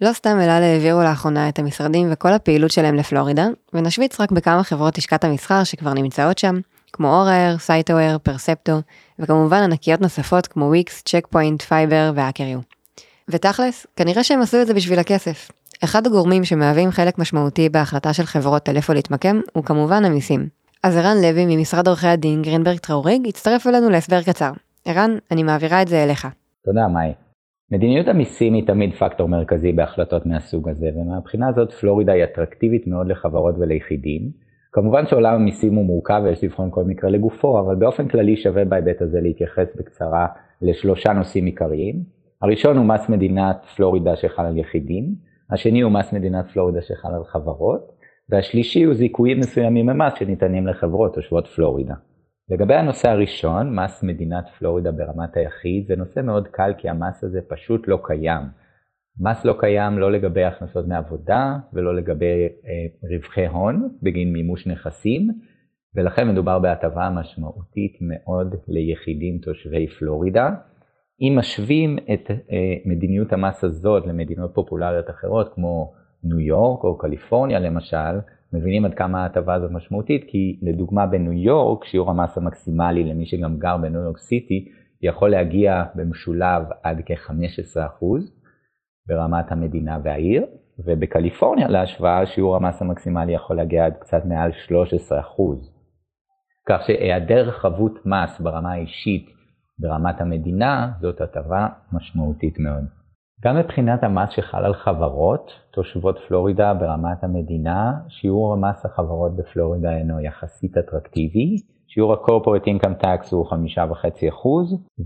לא 0.00 0.12
סתם 0.12 0.38
אלעל 0.40 0.62
העבירו 0.62 1.02
לאחרונה 1.02 1.48
את 1.48 1.58
המשרדים 1.58 2.08
וכל 2.12 2.32
הפעילות 2.32 2.70
שלהם 2.70 2.94
לפלורידה, 2.94 3.46
ונשוויץ 3.72 4.20
רק 4.20 4.32
בכמה 4.32 4.64
חברות 4.64 4.98
לשכת 4.98 5.24
המסחר 5.24 5.64
שכבר 5.64 5.92
נמצאות 5.92 6.38
שם, 6.38 6.60
כמו 6.92 7.08
אוראר, 7.08 7.56
סייטוור, 7.58 8.18
פרספטו, 8.18 8.80
וכמובן 9.18 9.62
ענקיות 9.62 10.00
נוספות 10.00 10.46
כמו 10.46 10.64
וויקס, 10.64 11.02
צ'ק 11.04 11.26
פוינט, 11.30 11.62
פייבר 11.62 12.12
והאקריו. 12.14 12.58
ותכלס, 13.28 13.86
כנראה 13.96 14.24
שהם 14.24 14.40
עשו 14.40 14.62
את 14.62 14.66
זה 14.66 14.74
בשביל 14.74 14.98
הכסף. 14.98 15.50
אחד 15.84 16.06
הגורמים 16.06 16.44
שמהווים 16.44 16.90
חלק 16.90 17.18
משמעותי 17.18 17.68
בהחלטה 17.68 18.12
של 18.12 18.22
חברות 18.22 18.68
על 18.68 18.76
איפה 18.76 18.94
להתמקם, 18.94 19.40
הוא 19.52 19.64
כמובן 19.64 20.04
המיסים. 20.04 20.48
אז 20.82 20.96
ערן 20.96 21.16
לוי 21.22 21.56
ממשרד 21.56 21.88
עורכי 21.88 22.06
הדין 22.06 22.42
גרינברג 22.42 22.78
טראוריג 22.78 23.28
הצטרף 23.28 23.66
אלינו 23.66 23.90
להסבר 23.90 24.22
קצר. 24.22 24.50
ערן, 24.84 25.10
אני 25.30 25.42
מעבירה 25.42 25.82
את 25.82 25.88
זה 25.88 26.04
אליך. 26.04 26.28
תודה, 26.64 26.88
מאי. 26.88 27.12
מדיניות 27.72 28.08
המיסים 28.08 28.54
היא 28.54 28.66
תמיד 28.66 28.94
פקטור 28.94 29.28
מרכזי 29.28 29.72
בהחלטות 29.72 30.26
מהסוג 30.26 30.68
הזה, 30.68 30.90
ומהבחינה 30.96 31.48
הזאת 31.48 31.72
פלורידה 31.72 32.12
היא 32.12 32.24
אטרקטיבית 32.24 32.86
מאוד 32.86 33.08
לחברות 33.08 33.54
וליחידים, 33.58 34.30
כמובן 34.72 35.06
שעולם 35.06 35.34
המיסים 35.34 35.74
הוא 35.74 35.84
מורכב 35.84 36.20
ויש 36.24 36.44
לבחון 36.44 36.68
כל 36.70 36.84
מקרה 36.84 37.10
לגופו, 37.10 37.60
אבל 37.60 37.74
באופן 37.74 38.08
כללי 38.08 38.36
שווה 38.36 38.64
בהיבט 38.64 39.02
הזה 39.02 39.20
להתייחס 39.20 39.66
בקצרה 39.76 40.26
לשלושה 40.62 41.12
נושאים 41.12 41.46
עיקריים. 41.46 42.02
הראשון 42.42 42.76
הוא 42.76 42.86
מס 42.86 43.08
מדינת 43.08 43.56
פלורידה 43.76 44.16
שחל 44.16 44.42
על 44.42 44.58
יחידים, 44.58 45.14
השני 45.50 45.80
הוא 45.80 45.92
מס 45.92 46.12
מדינת 46.12 46.50
פלורידה 46.50 46.82
שחל 46.82 47.14
על 47.14 47.24
חברות, 47.24 47.92
והשלישי 48.28 48.84
הוא 48.84 48.94
זיכויים 48.94 49.40
מסוימים 49.40 49.86
ממס 49.86 50.12
שניתנים 50.18 50.66
לחברות 50.66 51.14
תושבות 51.14 51.46
פלורידה. 51.46 51.94
לגבי 52.50 52.74
הנושא 52.74 53.08
הראשון, 53.08 53.78
מס 53.78 54.02
מדינת 54.02 54.44
פלורידה 54.58 54.92
ברמת 54.92 55.36
היחיד, 55.36 55.86
זה 55.86 55.96
נושא 55.96 56.20
מאוד 56.20 56.48
קל 56.48 56.72
כי 56.78 56.88
המס 56.88 57.24
הזה 57.24 57.40
פשוט 57.48 57.88
לא 57.88 57.98
קיים. 58.04 58.42
מס 59.20 59.44
לא 59.44 59.56
קיים 59.60 59.98
לא 59.98 60.12
לגבי 60.12 60.44
הכנסות 60.44 60.86
מעבודה 60.86 61.56
ולא 61.72 61.96
לגבי 61.96 62.48
אה, 62.66 63.10
רווחי 63.16 63.46
הון 63.46 63.88
בגין 64.02 64.32
מימוש 64.32 64.66
נכסים, 64.66 65.28
ולכן 65.94 66.28
מדובר 66.28 66.58
בהטבה 66.58 67.10
משמעותית 67.10 67.98
מאוד 68.00 68.54
ליחידים 68.68 69.38
תושבי 69.38 69.86
פלורידה. 69.86 70.50
אם 71.20 71.38
משווים 71.38 71.98
את 71.98 72.30
אה, 72.30 72.74
מדיניות 72.84 73.32
המס 73.32 73.64
הזאת 73.64 74.06
למדינות 74.06 74.54
פופולריות 74.54 75.10
אחרות 75.10 75.54
כמו 75.54 75.92
ניו 76.24 76.40
יורק 76.40 76.84
או 76.84 76.98
קליפורניה 76.98 77.58
למשל, 77.58 78.20
מבינים 78.52 78.84
עד 78.84 78.94
כמה 78.94 79.22
ההטבה 79.22 79.54
הזאת 79.54 79.70
משמעותית, 79.70 80.24
כי 80.28 80.60
לדוגמה 80.62 81.06
בניו 81.06 81.32
יורק 81.32 81.84
שיעור 81.84 82.10
המס 82.10 82.38
המקסימלי 82.38 83.04
למי 83.04 83.26
שגם 83.26 83.58
גר 83.58 83.76
בניו 83.76 84.00
יורק 84.00 84.18
סיטי 84.18 84.68
יכול 85.02 85.30
להגיע 85.30 85.84
במשולב 85.94 86.62
עד 86.82 87.00
כ-15%. 87.06 88.04
ברמת 89.08 89.52
המדינה 89.52 89.98
והעיר, 90.04 90.46
ובקליפורניה 90.78 91.68
להשוואה 91.68 92.26
שיעור 92.26 92.56
המס 92.56 92.82
המקסימלי 92.82 93.32
יכול 93.32 93.56
להגיע 93.56 93.86
עד 93.86 93.94
קצת 94.00 94.24
מעל 94.24 94.50
13%. 94.50 94.52
כך 96.68 96.82
שהיעדר 96.86 97.50
חבות 97.50 98.06
מס 98.06 98.40
ברמה 98.40 98.72
האישית 98.72 99.33
ברמת 99.78 100.20
המדינה 100.20 100.90
זאת 101.00 101.20
הטבה 101.20 101.68
משמעותית 101.92 102.58
מאוד. 102.58 102.84
גם 103.44 103.56
מבחינת 103.56 104.04
המס 104.04 104.30
שחל 104.30 104.64
על 104.64 104.74
חברות, 104.74 105.50
תושבות 105.72 106.18
פלורידה 106.28 106.74
ברמת 106.74 107.24
המדינה, 107.24 107.92
שיעור 108.08 108.52
המס 108.52 108.84
החברות 108.84 109.36
בפלורידה 109.36 109.96
אינו 109.96 110.20
יחסית 110.20 110.78
אטרקטיבי, 110.78 111.56
שיעור 111.86 112.12
ה-corporate 112.12 112.66
income 112.66 113.02
tax 113.02 113.28
הוא 113.30 113.46
5.5% 113.46 113.54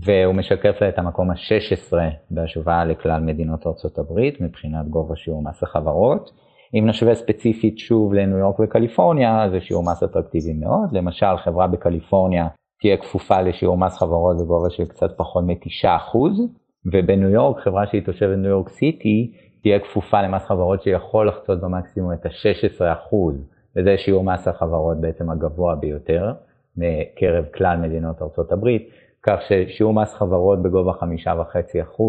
והוא 0.05 0.35
משקף 0.35 0.81
לה 0.81 0.89
את 0.89 0.99
המקום 0.99 1.31
ה-16 1.31 1.93
בהשוואה 2.31 2.85
לכלל 2.85 3.21
מדינות 3.21 3.67
ארה"ב 3.67 4.19
מבחינת 4.39 4.87
גובה 4.87 5.15
שיעור 5.15 5.43
מס 5.43 5.63
החברות. 5.63 6.31
אם 6.73 6.87
נשווה 6.87 7.15
ספציפית 7.15 7.77
שוב 7.77 8.13
לניו 8.13 8.37
יורק 8.37 8.59
וקליפורניה, 8.59 9.49
זה 9.51 9.61
שיעור 9.61 9.83
מס 9.83 10.03
אטרקטיבי 10.03 10.53
מאוד. 10.53 10.89
למשל, 10.91 11.37
חברה 11.43 11.67
בקליפורניה 11.67 12.47
תהיה 12.79 12.97
כפופה 12.97 13.41
לשיעור 13.41 13.77
מס 13.77 13.97
חברות 13.97 14.37
בגובה 14.37 14.69
של 14.69 14.85
קצת 14.85 15.17
פחות 15.17 15.43
מ-9%, 15.43 16.17
ובניו 16.85 17.29
יורק, 17.29 17.59
חברה 17.59 17.87
שהיא 17.87 18.05
תושבת 18.05 18.37
ניו 18.37 18.49
יורק 18.49 18.69
סיטי, 18.69 19.31
תהיה 19.61 19.79
כפופה 19.79 20.21
למס 20.21 20.45
חברות 20.45 20.81
שיכול 20.81 21.27
לחצות 21.27 21.61
במקסימום 21.61 22.13
את 22.13 22.25
ה-16%, 22.25 23.15
וזה 23.75 23.97
שיעור 23.97 24.23
מס 24.23 24.47
החברות 24.47 24.97
בעצם 25.01 25.29
הגבוה 25.29 25.75
ביותר. 25.75 26.33
מקרב 26.77 27.45
כלל 27.53 27.77
מדינות 27.77 28.21
ארצות 28.21 28.51
הברית, 28.51 28.89
כך 29.23 29.39
ששיעור 29.41 29.93
מס 29.93 30.13
חברות 30.13 30.61
בגובה 30.61 30.91
5.5% 30.91 32.01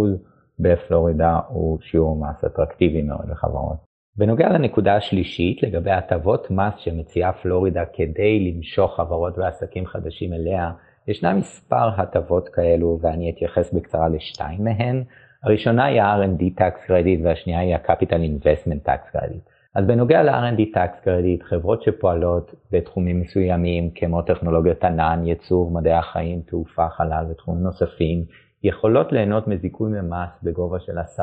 בפלורידה 0.59 1.40
הוא 1.48 1.78
שיעור 1.80 2.16
מס 2.16 2.44
אטרקטיבי 2.44 3.02
מאוד 3.02 3.28
לחברות. 3.28 3.89
בנוגע 4.20 4.48
לנקודה 4.48 4.96
השלישית, 4.96 5.62
לגבי 5.62 5.90
הטבות 5.90 6.50
מס 6.50 6.74
שמציעה 6.76 7.33
פלורידה 7.33 7.85
כדי 7.92 8.52
למשוך 8.52 8.96
חברות 8.96 9.38
ועסקים 9.38 9.87
חדשים 9.87 10.33
אליה, 10.33 10.70
ישנם 11.09 11.37
מספר 11.38 11.88
הטבות 11.96 12.48
כאלו 12.48 12.98
ואני 13.02 13.30
אתייחס 13.30 13.72
בקצרה 13.72 14.09
לשתיים 14.09 14.64
מהן. 14.64 15.02
הראשונה 15.44 15.85
היא 15.85 16.00
ה-R&D 16.00 16.42
Tax 16.59 16.88
Credit 16.88 17.24
והשנייה 17.24 17.61
היא 17.61 17.74
ה-Capital 17.74 18.44
Investment 18.44 18.88
Tax 18.88 19.16
Credit. 19.16 19.50
אז 19.74 19.87
בנוגע 19.87 20.22
ל-R&D 20.22 20.76
Tax 20.76 21.04
Credit, 21.04 21.44
חברות 21.44 21.83
שפועלות 21.83 22.54
בתחומים 22.72 23.20
מסוימים 23.20 23.90
כמו 23.94 24.22
טכנולוגיות 24.22 24.85
ענן, 24.85 25.22
ייצור, 25.24 25.70
מדעי 25.70 25.92
החיים, 25.92 26.40
תעופה, 26.40 26.88
חלל 26.88 27.24
ותחומים 27.30 27.62
נוספים, 27.62 28.24
יכולות 28.62 29.12
ליהנות 29.12 29.48
מזיכוי 29.48 29.90
ממס 29.90 30.30
בגובה 30.42 30.80
של 30.80 30.98
10% 30.98 31.22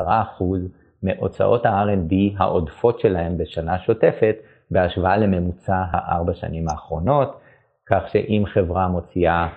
מהוצאות 1.02 1.66
ה-R&D 1.66 2.14
העודפות 2.38 3.00
שלהם 3.00 3.38
בשנה 3.38 3.78
שוטפת 3.78 4.36
בהשוואה 4.70 5.16
לממוצע 5.16 5.84
הארבע 5.90 6.34
שנים 6.34 6.68
האחרונות, 6.68 7.40
כך 7.86 8.08
שאם 8.08 8.42
חברה 8.46 8.88
מוציאה, 8.88 9.48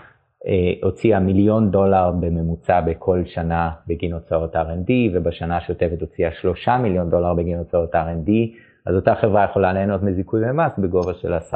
אה, 0.47 0.73
הוציאה 0.83 1.19
מיליון 1.19 1.71
דולר 1.71 2.11
בממוצע 2.19 2.81
בכל 2.81 3.23
שנה 3.25 3.71
בגין 3.87 4.13
הוצאות 4.13 4.55
R&D 4.55 4.91
ובשנה 5.13 5.57
השוטפת 5.57 6.01
הוציאה 6.01 6.31
שלושה 6.31 6.77
מיליון 6.77 7.09
דולר 7.09 7.33
בגין 7.33 7.57
הוצאות 7.57 7.95
R&D, 7.95 8.31
אז 8.85 8.95
אותה 8.95 9.15
חברה 9.15 9.43
יכולה 9.43 9.73
ליהנות 9.73 10.03
מזיכוי 10.03 10.41
במס 10.41 10.79
בגובה 10.79 11.13
של 11.13 11.33
10% 11.33 11.55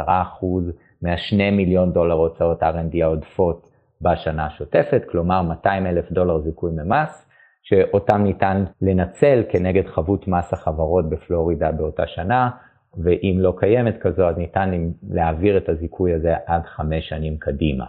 מה-2 1.02 1.52
מיליון 1.52 1.94
דולר 1.94 2.16
הוצאות 2.16 2.64
R&D 2.64 3.04
העודפות 3.04 3.70
בשנה 4.02 4.46
השוטפת, 4.46 5.04
כלומר 5.12 5.42
200 5.42 5.88
אלף 5.88 6.12
דולר 6.12 6.40
זיכוי 6.40 6.72
ממס, 6.72 7.25
שאותם 7.68 8.24
ניתן 8.24 8.64
לנצל 8.82 9.44
כנגד 9.50 9.88
חבות 9.88 10.28
מס 10.28 10.54
החברות 10.54 11.10
בפלורידה 11.10 11.72
באותה 11.72 12.08
שנה, 12.08 12.50
ואם 13.04 13.36
לא 13.40 13.54
קיימת 13.58 13.98
כזו 14.02 14.30
אז 14.30 14.38
ניתן 14.38 14.72
להעביר 15.10 15.58
את 15.58 15.70
הזיכוי 15.70 16.14
הזה 16.14 16.34
עד 16.46 16.62
חמש 16.66 17.10
שנים 17.10 17.38
קדימה. 17.38 17.86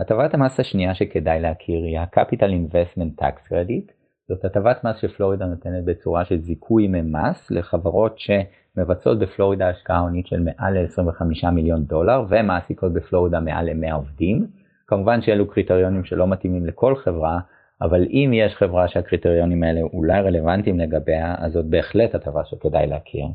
הטבת 0.00 0.34
המס 0.34 0.60
השנייה 0.60 0.94
שכדאי 0.94 1.40
להכיר 1.40 1.82
היא 1.84 1.98
ה-Capital 1.98 2.50
Investment 2.50 3.22
Tax 3.22 3.48
Credit, 3.48 3.92
זאת 4.28 4.44
הטבת 4.44 4.84
מס 4.84 4.96
שפלורידה 4.96 5.46
נותנת 5.46 5.84
בצורה 5.84 6.24
של 6.24 6.38
זיכוי 6.38 6.88
ממס 6.88 7.50
לחברות 7.50 8.18
שמבצעות 8.18 9.18
בפלורידה 9.18 9.68
השקעה 9.68 9.98
הונית 9.98 10.26
של 10.26 10.40
מעל 10.40 10.78
ל-25 10.78 11.50
מיליון 11.52 11.84
דולר 11.84 12.24
ומעסיקות 12.28 12.92
בפלורידה 12.92 13.40
מעל 13.40 13.70
ל-100 13.70 13.94
עובדים. 13.94 14.46
כמובן 14.86 15.22
שאלו 15.22 15.48
קריטריונים 15.48 16.04
שלא 16.04 16.26
מתאימים 16.26 16.66
לכל 16.66 16.96
חברה, 16.96 17.38
אבל 17.82 18.06
אם 18.10 18.30
יש 18.34 18.54
חברה 18.54 18.88
שהקריטריונים 18.88 19.62
האלה 19.62 19.80
אולי 19.80 20.20
רלוונטיים 20.20 20.80
לגביה, 20.80 21.34
אז 21.38 21.52
זאת 21.52 21.66
בהחלט 21.66 22.14
הטבה 22.14 22.44
שכדאי 22.44 22.86
להכיר. 22.86 23.26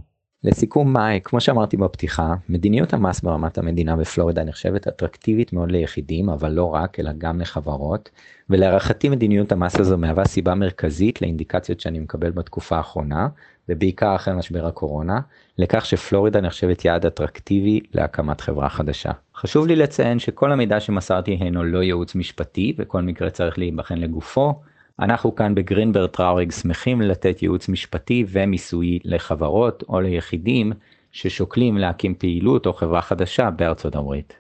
לסיכום 0.44 0.94
מאי, 0.94 1.20
כמו 1.24 1.42
שאמרתי 1.42 1.78
בפתיחה, 1.78 2.34
מדיניות 2.50 2.94
המס 2.94 3.22
ברמת 3.22 3.58
המדינה 3.58 3.96
בפלורידה 3.96 4.44
נחשבת 4.44 4.88
אטרקטיבית 4.88 5.54
מאוד 5.54 5.72
ליחידים, 5.72 6.30
אבל 6.30 6.52
לא 6.52 6.74
רק, 6.74 7.00
אלא 7.00 7.12
גם 7.18 7.40
לחברות, 7.42 8.10
ולהערכתי 8.50 9.10
מדיניות 9.10 9.52
המס 9.52 9.80
הזו 9.80 9.98
מהווה 9.98 10.26
סיבה 10.26 10.56
מרכזית 10.56 11.22
לאינדיקציות 11.22 11.80
שאני 11.80 12.00
מקבל 12.00 12.32
בתקופה 12.32 12.78
האחרונה, 12.78 13.28
ובעיקר 13.70 14.16
אחרי 14.16 14.34
משבר 14.34 14.66
הקורונה, 14.66 15.20
לכך 15.58 15.86
שפלורידה 15.86 16.42
נחשבת 16.42 16.86
יעד 16.86 17.06
אטרקטיבי 17.06 17.80
להקמת 17.94 18.42
חברה 18.42 18.70
חדשה. 18.70 19.12
חשוב 19.36 19.68
לי 19.68 19.76
לציין 19.76 20.20
שכל 20.20 20.52
המידע 20.52 20.80
שמסרתי 20.80 21.32
הינו 21.32 21.64
לא 21.64 21.84
ייעוץ 21.84 22.16
משפטי, 22.16 22.76
וכל 22.78 23.02
מקרה 23.02 23.30
צריך 23.30 23.58
להיבחן 23.58 23.98
לגופו, 23.98 24.54
אנחנו 25.00 25.36
כאן 25.36 25.56
בגרינברג 25.56 26.10
טראוריג 26.10 26.52
שמחים 26.52 27.02
לתת 27.02 27.42
ייעוץ 27.42 27.70
משפטי 27.70 28.26
ומיסויי 28.30 29.00
לחברות 29.04 29.84
או 29.90 30.02
ליחידים 30.02 30.72
ששוקלים 31.12 31.78
להקים 31.78 32.16
פעילות 32.16 32.66
או 32.66 32.74
חברה 32.74 33.02
חדשה 33.02 33.50
בארצות 33.50 33.96
הברית. 33.96 34.34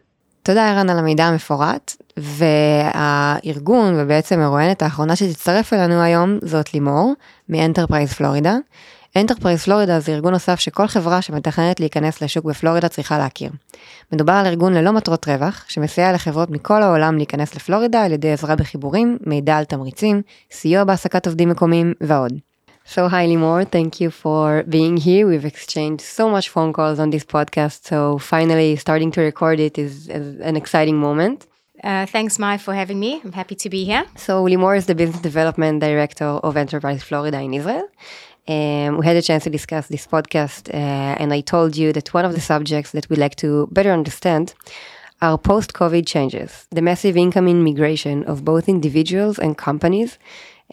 תודה 0.43 0.71
ערן 0.71 0.89
על 0.89 0.99
המידע 0.99 1.25
המפורט, 1.25 1.95
והארגון 2.17 3.93
ובעצם 3.97 4.39
מרואיינת 4.39 4.81
האחרונה 4.81 5.15
שתצטרף 5.15 5.73
אלינו 5.73 6.01
היום 6.01 6.37
זאת 6.41 6.73
לימור 6.73 7.13
מאנטרפרייז 7.49 8.13
פלורידה. 8.13 8.55
אנטרפרייז 9.17 9.63
פלורידה 9.63 9.99
זה 9.99 10.11
ארגון 10.11 10.33
נוסף 10.33 10.59
שכל 10.59 10.87
חברה 10.87 11.21
שמתכננת 11.21 11.79
להיכנס 11.79 12.21
לשוק 12.21 12.45
בפלורידה 12.45 12.87
צריכה 12.87 13.17
להכיר. 13.17 13.51
מדובר 14.11 14.33
על 14.33 14.45
ארגון 14.45 14.73
ללא 14.73 14.91
מטרות 14.91 15.27
רווח, 15.27 15.65
שמסייע 15.67 16.13
לחברות 16.13 16.49
מכל 16.49 16.83
העולם 16.83 17.17
להיכנס 17.17 17.55
לפלורידה 17.55 18.03
על 18.03 18.11
ידי 18.11 18.31
עזרה 18.31 18.55
בחיבורים, 18.55 19.17
מידע 19.25 19.57
על 19.57 19.63
תמריצים, 19.65 20.21
סיוע 20.51 20.83
בהעסקת 20.83 21.27
עובדים 21.27 21.49
מקומיים 21.49 21.93
ועוד. 22.01 22.33
So 22.85 23.07
hi 23.11 23.25
Limor, 23.31 23.63
thank 23.75 24.01
you 24.01 24.09
for 24.23 24.63
being 24.69 24.97
here. 24.97 25.25
We've 25.25 25.45
exchanged 25.45 26.01
so 26.01 26.29
much 26.29 26.49
phone 26.49 26.73
calls 26.73 26.99
on 26.99 27.09
this 27.11 27.23
podcast, 27.35 27.79
so 27.89 28.17
finally 28.17 28.75
starting 28.75 29.09
to 29.15 29.21
record 29.21 29.57
it 29.67 29.77
is, 29.77 30.09
is 30.09 30.27
an 30.49 30.57
exciting 30.57 30.97
moment. 31.07 31.47
Uh, 31.83 32.05
thanks, 32.05 32.39
Mai, 32.39 32.57
for 32.57 32.73
having 32.73 32.99
me. 32.99 33.21
I'm 33.23 33.33
happy 33.41 33.55
to 33.63 33.69
be 33.69 33.81
here. 33.83 34.03
So 34.15 34.33
Limor 34.43 34.75
is 34.77 34.85
the 34.85 34.95
business 34.95 35.21
development 35.21 35.81
director 35.81 36.29
of 36.47 36.57
Enterprise 36.57 37.01
Florida 37.03 37.39
in 37.41 37.53
Israel. 37.53 37.87
Um, 38.47 38.97
we 38.97 39.05
had 39.05 39.15
a 39.15 39.21
chance 39.21 39.45
to 39.45 39.49
discuss 39.49 39.87
this 39.87 40.05
podcast, 40.05 40.69
uh, 40.73 41.21
and 41.21 41.31
I 41.33 41.39
told 41.41 41.77
you 41.77 41.93
that 41.93 42.13
one 42.13 42.25
of 42.25 42.33
the 42.33 42.41
subjects 42.41 42.91
that 42.91 43.09
we 43.09 43.15
like 43.15 43.35
to 43.37 43.67
better 43.71 43.91
understand 43.91 44.53
are 45.21 45.37
post 45.37 45.71
COVID 45.73 46.05
changes, 46.05 46.67
the 46.69 46.81
massive 46.81 47.15
incoming 47.15 47.63
migration 47.63 48.25
of 48.25 48.43
both 48.43 48.67
individuals 48.67 49.39
and 49.39 49.57
companies. 49.57 50.19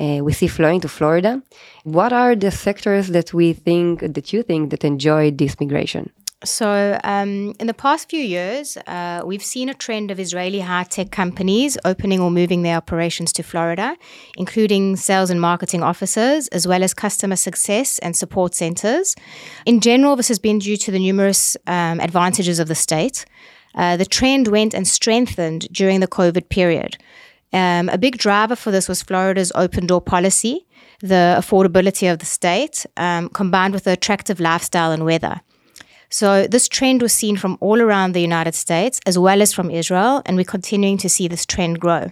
Uh, 0.01 0.19
we 0.23 0.33
see 0.33 0.49
flowing 0.49 0.81
to 0.81 0.89
Florida. 0.89 1.43
What 1.85 2.13
are 2.13 2.35
the 2.35 2.51
sectors 2.51 3.09
that 3.09 3.33
we 3.33 3.53
think 3.53 4.01
that 4.01 4.33
you 4.33 4.43
think 4.43 4.71
that 4.71 4.85
enjoyed 4.85 5.39
this 5.39 5.61
migration? 5.61 6.11
So, 6.43 6.99
um, 7.05 7.55
in 7.61 7.67
the 7.67 7.75
past 7.75 8.09
few 8.09 8.23
years, 8.23 8.79
uh, 8.87 9.21
we've 9.27 9.45
seen 9.45 9.69
a 9.69 9.75
trend 9.75 10.11
of 10.11 10.19
Israeli 10.19 10.61
high 10.61 10.85
tech 10.85 11.11
companies 11.11 11.77
opening 11.85 12.19
or 12.19 12.31
moving 12.31 12.63
their 12.63 12.79
operations 12.79 13.31
to 13.35 13.43
Florida, 13.43 13.95
including 14.39 14.97
sales 14.97 15.29
and 15.29 15.39
marketing 15.39 15.83
offices, 15.83 16.49
as 16.49 16.67
well 16.67 16.83
as 16.83 16.95
customer 16.95 17.37
success 17.37 17.99
and 17.99 18.17
support 18.17 18.55
centers. 18.55 19.15
In 19.67 19.81
general, 19.81 20.17
this 20.17 20.29
has 20.29 20.39
been 20.39 20.59
due 20.59 20.79
to 20.79 20.91
the 20.91 20.99
numerous 20.99 21.59
um, 21.67 22.01
advantages 22.01 22.59
of 22.59 22.69
the 22.69 22.75
state. 22.75 23.27
Uh, 23.75 23.99
the 23.99 24.07
trend 24.07 24.49
went 24.49 24.73
and 24.73 24.89
strengthened 24.89 25.69
during 25.71 26.01
the 26.01 26.09
COVID 26.09 26.49
period. 26.49 26.97
Um, 27.53 27.91
a 27.91 27.99
big 27.99 28.17
driver 28.17 28.57
for 28.57 28.71
this 28.71 28.89
was 28.89 29.03
Florida's 29.03 29.53
open 29.55 29.87
door 29.87 30.01
policy, 30.01 30.67
the 31.01 31.37
affordability 31.39 32.11
of 32.11 32.19
the 32.19 32.25
state, 32.25 32.87
um, 32.97 33.29
combined 33.29 33.75
with 33.75 33.85
the 33.85 33.93
attractive 33.93 34.41
lifestyle 34.41 34.91
and 34.91 35.05
weather. 35.05 35.43
So 36.11 36.49
this 36.49 36.69
trend 36.69 37.03
was 37.03 37.13
seen 37.13 37.37
from 37.37 37.57
all 37.61 37.81
around 37.81 38.13
the 38.13 38.21
United 38.21 38.57
States 38.57 39.01
as 39.07 39.17
well 39.17 39.41
as 39.41 39.53
from 39.53 39.71
Israel, 39.71 40.23
and 40.27 40.37
we're 40.37 40.45
continuing 40.45 40.99
to 40.99 41.09
see 41.09 41.29
this 41.29 41.47
trend 41.47 41.79
grow. 41.79 42.11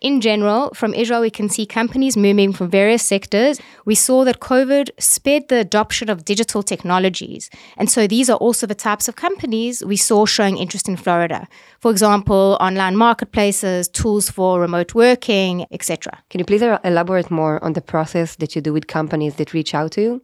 In 0.00 0.20
general, 0.20 0.70
from 0.74 0.92
Israel, 0.92 1.22
we 1.22 1.30
can 1.30 1.48
see 1.48 1.64
companies 1.64 2.14
moving 2.14 2.52
from 2.52 2.68
various 2.68 3.02
sectors. 3.02 3.58
We 3.86 3.94
saw 3.94 4.24
that 4.24 4.40
COVID 4.40 4.90
sped 4.98 5.48
the 5.48 5.60
adoption 5.60 6.10
of 6.10 6.26
digital 6.26 6.62
technologies. 6.62 7.48
And 7.78 7.88
so 7.88 8.06
these 8.06 8.28
are 8.28 8.36
also 8.36 8.66
the 8.66 8.74
types 8.74 9.08
of 9.08 9.16
companies 9.16 9.82
we 9.82 9.96
saw 9.96 10.26
showing 10.26 10.58
interest 10.58 10.88
in 10.88 10.96
Florida. 10.96 11.48
For 11.80 11.90
example, 11.90 12.58
online 12.60 12.96
marketplaces, 12.96 13.88
tools 13.88 14.28
for 14.28 14.60
remote 14.60 14.94
working, 14.94 15.66
etc. 15.70 16.22
Can 16.28 16.38
you 16.38 16.44
please 16.44 16.62
elaborate 16.62 17.30
more 17.30 17.62
on 17.64 17.72
the 17.72 17.80
process 17.80 18.36
that 18.36 18.54
you 18.54 18.60
do 18.60 18.74
with 18.74 18.86
companies 18.86 19.36
that 19.36 19.54
reach 19.54 19.74
out 19.74 19.92
to 19.92 20.02
you? 20.02 20.22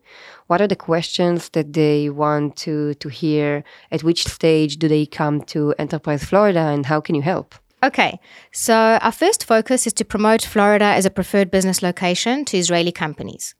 What 0.50 0.60
are 0.60 0.66
the 0.66 0.74
questions 0.74 1.50
that 1.50 1.74
they 1.74 2.10
want 2.10 2.56
to, 2.64 2.94
to 2.94 3.08
hear? 3.08 3.62
At 3.92 4.02
which 4.02 4.26
stage 4.26 4.78
do 4.78 4.88
they 4.88 5.06
come 5.06 5.42
to 5.42 5.72
Enterprise 5.78 6.24
Florida 6.24 6.58
and 6.58 6.86
how 6.86 7.00
can 7.00 7.14
you 7.14 7.22
help? 7.22 7.54
Okay, 7.84 8.18
so 8.50 8.74
our 9.00 9.12
first 9.12 9.44
focus 9.44 9.86
is 9.86 9.92
to 9.92 10.04
promote 10.04 10.42
Florida 10.42 10.86
as 10.86 11.06
a 11.06 11.10
preferred 11.10 11.52
business 11.52 11.82
location 11.84 12.44
to 12.46 12.56
Israeli 12.56 12.90
companies. 12.90 13.54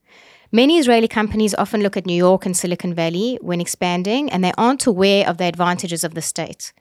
Many 0.51 0.79
Israeli 0.79 1.07
companies 1.07 1.55
often 1.55 1.81
look 1.81 1.97
at 1.97 2.07
New 2.07 2.21
York 2.27 2.45
and 2.45 2.57
Silicon 2.57 2.93
Valley 2.93 3.39
when 3.41 3.61
expanding, 3.61 4.29
and 4.29 4.43
they 4.43 4.53
aren't 4.59 4.85
aware 4.85 5.29
of 5.29 5.39
the 5.39 5.45
advantages 5.45 6.03
of 6.03 6.15
the 6.15 6.23
state. 6.23 6.73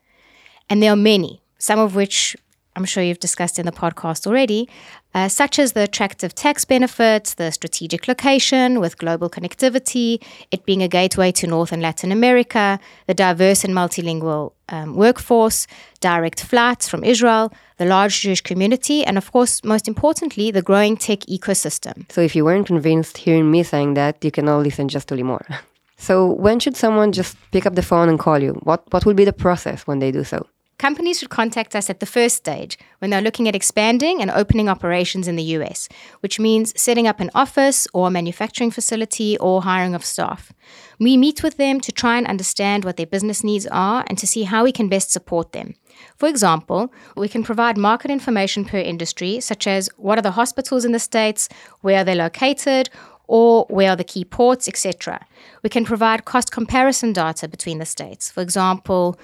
And 0.71 0.81
there 0.81 0.93
are 0.93 1.05
many, 1.13 1.43
some 1.59 1.77
of 1.77 1.93
which 1.93 2.35
I'm 2.79 2.85
sure 2.85 3.03
you've 3.03 3.19
discussed 3.19 3.59
in 3.59 3.65
the 3.65 3.73
podcast 3.73 4.25
already, 4.25 4.69
uh, 5.13 5.27
such 5.27 5.59
as 5.59 5.73
the 5.73 5.81
attractive 5.81 6.33
tax 6.33 6.63
benefits, 6.63 7.33
the 7.33 7.51
strategic 7.51 8.07
location 8.07 8.79
with 8.79 8.97
global 8.97 9.29
connectivity, 9.29 10.23
it 10.49 10.63
being 10.65 10.81
a 10.81 10.87
gateway 10.87 11.33
to 11.33 11.45
North 11.45 11.73
and 11.73 11.81
Latin 11.81 12.09
America, 12.13 12.79
the 13.05 13.13
diverse 13.13 13.65
and 13.65 13.73
multilingual 13.73 14.53
um, 14.69 14.95
workforce, 14.95 15.67
direct 15.99 16.41
flights 16.41 16.87
from 16.87 17.03
Israel, 17.03 17.51
the 17.77 17.85
large 17.85 18.21
Jewish 18.21 18.39
community, 18.39 19.03
and 19.03 19.17
of 19.17 19.29
course, 19.33 19.61
most 19.65 19.85
importantly, 19.89 20.49
the 20.49 20.61
growing 20.61 20.95
tech 20.95 21.19
ecosystem. 21.27 22.09
So 22.09 22.21
if 22.21 22.33
you 22.33 22.45
weren't 22.45 22.67
convinced 22.67 23.17
hearing 23.17 23.51
me 23.51 23.63
saying 23.63 23.95
that, 23.95 24.23
you 24.23 24.31
can 24.31 24.47
all 24.47 24.61
listen 24.61 24.87
just 24.87 25.09
to 25.09 25.15
Limor. 25.15 25.43
so 25.97 26.27
when 26.27 26.61
should 26.61 26.77
someone 26.77 27.11
just 27.11 27.35
pick 27.51 27.65
up 27.65 27.75
the 27.75 27.81
phone 27.81 28.07
and 28.07 28.17
call 28.17 28.39
you? 28.39 28.53
What, 28.63 28.83
what 28.93 29.05
will 29.05 29.15
be 29.15 29.25
the 29.25 29.33
process 29.33 29.85
when 29.85 29.99
they 29.99 30.11
do 30.11 30.23
so? 30.23 30.47
Companies 30.79 31.19
should 31.19 31.29
contact 31.29 31.75
us 31.75 31.89
at 31.89 31.99
the 31.99 32.05
first 32.07 32.37
stage 32.37 32.79
when 32.97 33.11
they're 33.11 33.21
looking 33.21 33.47
at 33.47 33.55
expanding 33.55 34.21
and 34.21 34.31
opening 34.31 34.67
operations 34.67 35.27
in 35.27 35.35
the 35.35 35.43
US, 35.57 35.87
which 36.21 36.39
means 36.39 36.73
setting 36.79 37.05
up 37.05 37.19
an 37.19 37.29
office 37.35 37.87
or 37.93 38.07
a 38.07 38.11
manufacturing 38.11 38.71
facility 38.71 39.37
or 39.37 39.61
hiring 39.61 39.93
of 39.93 40.03
staff. 40.03 40.51
We 40.99 41.17
meet 41.17 41.43
with 41.43 41.57
them 41.57 41.79
to 41.81 41.91
try 41.91 42.17
and 42.17 42.25
understand 42.25 42.83
what 42.83 42.97
their 42.97 43.05
business 43.05 43.43
needs 43.43 43.67
are 43.67 44.03
and 44.07 44.17
to 44.17 44.25
see 44.25 44.43
how 44.43 44.63
we 44.63 44.71
can 44.71 44.89
best 44.89 45.11
support 45.11 45.51
them. 45.51 45.75
For 46.15 46.27
example, 46.27 46.91
we 47.15 47.27
can 47.27 47.43
provide 47.43 47.77
market 47.77 48.09
information 48.09 48.65
per 48.65 48.79
industry, 48.79 49.41
such 49.41 49.67
as 49.67 49.89
what 49.97 50.17
are 50.17 50.23
the 50.23 50.31
hospitals 50.31 50.85
in 50.85 50.93
the 50.93 50.99
States, 50.99 51.49
where 51.81 51.99
are 51.99 52.03
they 52.05 52.15
located, 52.15 52.89
or 53.29 53.65
where 53.69 53.91
are 53.91 53.95
the 53.95 54.03
key 54.03 54.25
ports, 54.25 54.67
etc. 54.67 55.23
We 55.61 55.69
can 55.69 55.85
provide 55.85 56.25
cost 56.25 56.51
comparison 56.51 57.13
data 57.13 57.47
between 57.47 57.77
the 57.77 57.85
states. 57.85 58.31
For 58.31 58.41
example, 58.41 59.19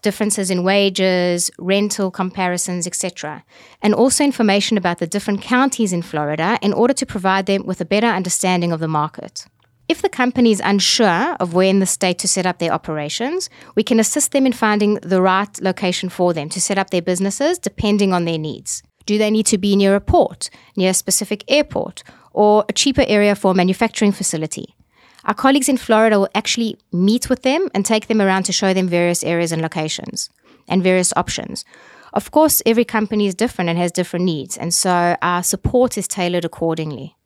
differences 0.00 0.50
in 0.50 0.62
wages, 0.62 1.50
rental 1.58 2.10
comparisons, 2.10 2.86
etc. 2.86 3.44
And 3.82 3.94
also 3.94 4.24
information 4.24 4.76
about 4.76 4.98
the 4.98 5.06
different 5.06 5.42
counties 5.42 5.92
in 5.92 6.02
Florida 6.02 6.58
in 6.62 6.72
order 6.72 6.94
to 6.94 7.06
provide 7.06 7.46
them 7.46 7.66
with 7.66 7.80
a 7.80 7.84
better 7.84 8.06
understanding 8.06 8.72
of 8.72 8.80
the 8.80 8.88
market. 8.88 9.46
If 9.88 10.02
the 10.02 10.08
company 10.08 10.52
is 10.52 10.62
unsure 10.64 11.34
of 11.40 11.52
where 11.52 11.68
in 11.68 11.80
the 11.80 11.86
state 11.86 12.18
to 12.20 12.28
set 12.28 12.46
up 12.46 12.58
their 12.60 12.72
operations, 12.72 13.50
we 13.74 13.82
can 13.82 13.98
assist 13.98 14.30
them 14.30 14.46
in 14.46 14.52
finding 14.52 14.94
the 15.02 15.20
right 15.20 15.60
location 15.60 16.08
for 16.08 16.32
them 16.32 16.48
to 16.50 16.60
set 16.60 16.78
up 16.78 16.90
their 16.90 17.02
businesses 17.02 17.58
depending 17.58 18.12
on 18.12 18.24
their 18.24 18.38
needs. 18.38 18.84
Do 19.06 19.18
they 19.18 19.30
need 19.30 19.46
to 19.46 19.58
be 19.58 19.74
near 19.74 19.96
a 19.96 20.00
port, 20.00 20.48
near 20.76 20.90
a 20.90 20.94
specific 20.94 21.42
airport, 21.48 22.04
or 22.32 22.64
a 22.68 22.72
cheaper 22.72 23.04
area 23.08 23.34
for 23.34 23.50
a 23.50 23.54
manufacturing 23.54 24.12
facility? 24.12 24.76
Our 25.24 25.34
colleagues 25.34 25.68
in 25.68 25.76
Florida 25.76 26.18
will 26.18 26.28
actually 26.34 26.78
meet 26.92 27.28
with 27.28 27.42
them 27.42 27.68
and 27.74 27.84
take 27.84 28.06
them 28.06 28.20
around 28.20 28.44
to 28.44 28.52
show 28.52 28.72
them 28.72 28.88
various 28.88 29.22
areas 29.22 29.52
and 29.52 29.62
locations 29.62 30.30
and 30.68 30.82
various 30.82 31.12
options. 31.16 31.64
Of 32.12 32.30
course, 32.30 32.62
every 32.66 32.84
company 32.84 33.26
is 33.26 33.34
different 33.34 33.68
and 33.70 33.78
has 33.78 33.92
different 33.92 34.24
needs, 34.24 34.56
and 34.56 34.74
so 34.74 35.16
our 35.22 35.42
support 35.42 35.96
is 35.96 36.08
tailored 36.08 36.44
accordingly. 36.44 37.16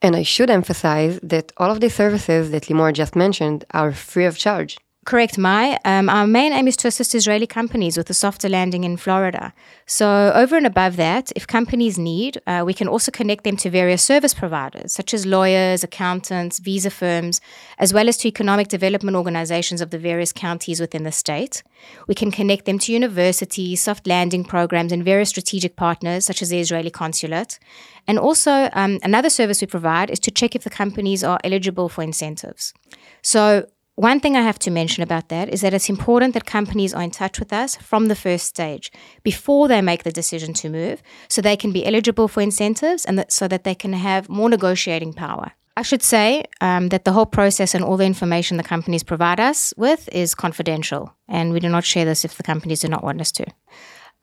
And 0.00 0.16
I 0.16 0.22
should 0.22 0.50
emphasize 0.50 1.18
that 1.22 1.52
all 1.56 1.70
of 1.70 1.80
the 1.80 1.90
services 1.90 2.50
that 2.50 2.64
Limor 2.64 2.92
just 2.92 3.16
mentioned 3.16 3.64
are 3.72 3.92
free 3.92 4.26
of 4.26 4.38
charge. 4.38 4.78
Correct, 5.04 5.36
Mai. 5.36 5.78
Um, 5.84 6.08
our 6.08 6.26
main 6.26 6.54
aim 6.54 6.66
is 6.66 6.78
to 6.78 6.88
assist 6.88 7.14
Israeli 7.14 7.46
companies 7.46 7.98
with 7.98 8.08
a 8.08 8.14
softer 8.14 8.48
landing 8.48 8.84
in 8.84 8.96
Florida. 8.96 9.52
So, 9.84 10.32
over 10.34 10.56
and 10.56 10.66
above 10.66 10.96
that, 10.96 11.30
if 11.36 11.46
companies 11.46 11.98
need, 11.98 12.40
uh, 12.46 12.62
we 12.64 12.72
can 12.72 12.88
also 12.88 13.12
connect 13.12 13.44
them 13.44 13.58
to 13.58 13.68
various 13.68 14.02
service 14.02 14.32
providers, 14.32 14.94
such 14.94 15.12
as 15.12 15.26
lawyers, 15.26 15.84
accountants, 15.84 16.58
visa 16.58 16.88
firms, 16.88 17.42
as 17.78 17.92
well 17.92 18.08
as 18.08 18.16
to 18.18 18.28
economic 18.28 18.68
development 18.68 19.14
organizations 19.14 19.82
of 19.82 19.90
the 19.90 19.98
various 19.98 20.32
counties 20.32 20.80
within 20.80 21.02
the 21.02 21.12
state. 21.12 21.62
We 22.08 22.14
can 22.14 22.30
connect 22.30 22.64
them 22.64 22.78
to 22.78 22.92
universities, 22.92 23.82
soft 23.82 24.06
landing 24.06 24.42
programs, 24.42 24.90
and 24.90 25.04
various 25.04 25.28
strategic 25.28 25.76
partners, 25.76 26.24
such 26.24 26.40
as 26.40 26.48
the 26.48 26.60
Israeli 26.60 26.90
consulate. 26.90 27.58
And 28.06 28.18
also, 28.18 28.70
um, 28.72 29.00
another 29.02 29.28
service 29.28 29.60
we 29.60 29.66
provide 29.66 30.08
is 30.08 30.20
to 30.20 30.30
check 30.30 30.54
if 30.54 30.64
the 30.64 30.70
companies 30.70 31.22
are 31.22 31.38
eligible 31.44 31.90
for 31.90 32.02
incentives. 32.02 32.72
So, 33.20 33.66
one 33.96 34.18
thing 34.18 34.36
I 34.36 34.42
have 34.42 34.58
to 34.60 34.70
mention 34.70 35.02
about 35.02 35.28
that 35.28 35.48
is 35.48 35.60
that 35.60 35.72
it's 35.72 35.88
important 35.88 36.34
that 36.34 36.46
companies 36.46 36.92
are 36.92 37.02
in 37.02 37.12
touch 37.12 37.38
with 37.38 37.52
us 37.52 37.76
from 37.76 38.08
the 38.08 38.16
first 38.16 38.46
stage 38.46 38.90
before 39.22 39.68
they 39.68 39.80
make 39.80 40.02
the 40.02 40.10
decision 40.10 40.52
to 40.54 40.68
move 40.68 41.00
so 41.28 41.40
they 41.40 41.56
can 41.56 41.70
be 41.70 41.86
eligible 41.86 42.26
for 42.26 42.40
incentives 42.40 43.04
and 43.04 43.18
that, 43.18 43.32
so 43.32 43.46
that 43.46 43.62
they 43.62 43.74
can 43.74 43.92
have 43.92 44.28
more 44.28 44.48
negotiating 44.48 45.12
power. 45.12 45.52
I 45.76 45.82
should 45.82 46.02
say 46.02 46.44
um, 46.60 46.88
that 46.88 47.04
the 47.04 47.12
whole 47.12 47.26
process 47.26 47.74
and 47.74 47.84
all 47.84 47.96
the 47.96 48.04
information 48.04 48.56
the 48.56 48.62
companies 48.62 49.02
provide 49.02 49.40
us 49.40 49.74
with 49.76 50.08
is 50.12 50.34
confidential, 50.34 51.14
and 51.28 51.52
we 51.52 51.60
do 51.60 51.68
not 51.68 51.84
share 51.84 52.04
this 52.04 52.24
if 52.24 52.36
the 52.36 52.44
companies 52.44 52.80
do 52.80 52.88
not 52.88 53.02
want 53.02 53.20
us 53.20 53.32
to. 53.32 53.46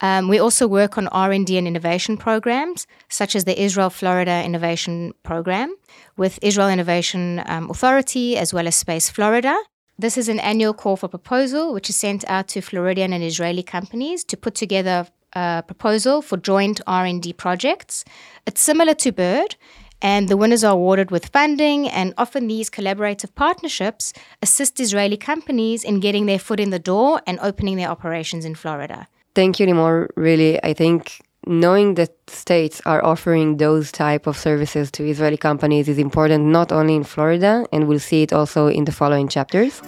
Um, 0.02 0.28
we 0.28 0.40
also 0.40 0.68
work 0.68 0.98
on 0.98 1.08
R&D 1.10 1.58
and 1.58 1.68
innovation 1.68 2.18
programs, 2.18 2.88
such 3.08 3.36
as 3.36 3.46
the 3.46 3.62
Israel 3.62 3.92
Florida 3.92 4.44
Innovation 4.44 5.14
Program 5.24 5.76
with 6.18 6.40
Israel 6.42 6.70
Innovation 6.70 7.44
um, 7.46 7.70
Authority 7.70 8.38
as 8.38 8.54
well 8.54 8.68
as 8.68 8.76
Space 8.76 9.10
Florida. 9.10 9.56
This 10.00 10.18
is 10.18 10.28
an 10.28 10.40
annual 10.40 10.74
call 10.74 10.98
for 10.98 11.08
proposal, 11.08 11.74
which 11.74 11.90
is 11.90 11.96
sent 11.96 12.28
out 12.28 12.48
to 12.50 12.62
Floridian 12.62 13.14
and 13.14 13.24
Israeli 13.24 13.62
companies 13.62 14.24
to 14.26 14.36
put 14.36 14.56
together 14.56 15.08
a 15.34 15.64
proposal 15.66 16.24
for 16.24 16.38
joint 16.38 16.82
R&D 16.88 17.34
projects. 17.34 18.04
It's 18.48 18.62
similar 18.62 18.96
to 18.96 19.12
BIRD, 19.12 19.56
and 20.02 20.28
the 20.28 20.38
winners 20.38 20.64
are 20.64 20.74
awarded 20.74 21.12
with 21.12 21.28
funding 21.28 21.88
and 21.88 22.16
often 22.18 22.48
these 22.48 22.72
collaborative 22.72 23.36
partnerships 23.36 24.14
assist 24.42 24.80
Israeli 24.80 25.18
companies 25.18 25.84
in 25.84 26.00
getting 26.00 26.26
their 26.26 26.40
foot 26.40 26.60
in 26.60 26.72
the 26.72 26.80
door 26.80 27.22
and 27.28 27.40
opening 27.40 27.78
their 27.78 27.90
operations 27.90 28.44
in 28.44 28.56
Florida. 28.56 29.08
Thank 29.34 29.60
you, 29.60 29.66
Limor. 29.68 30.10
Really, 30.18 30.54
I 30.62 30.74
think 30.74 31.22
knowing 31.48 31.96
that 31.96 32.12
states 32.30 32.82
are 32.86 33.02
offering 33.12 33.58
those 33.58 33.90
type 33.90 34.28
of 34.28 34.36
services 34.38 34.92
to 34.92 35.08
Israeli 35.08 35.38
companies 35.38 35.88
is 35.88 35.98
important 35.98 36.44
not 36.58 36.70
only 36.74 36.96
in 36.96 37.06
Florida, 37.06 37.66
and 37.72 37.88
we'll 37.88 38.06
see 38.10 38.24
it 38.24 38.34
also 38.34 38.68
in 38.68 38.84
the 38.84 38.92
following 38.92 39.28
chapters. 39.30 39.82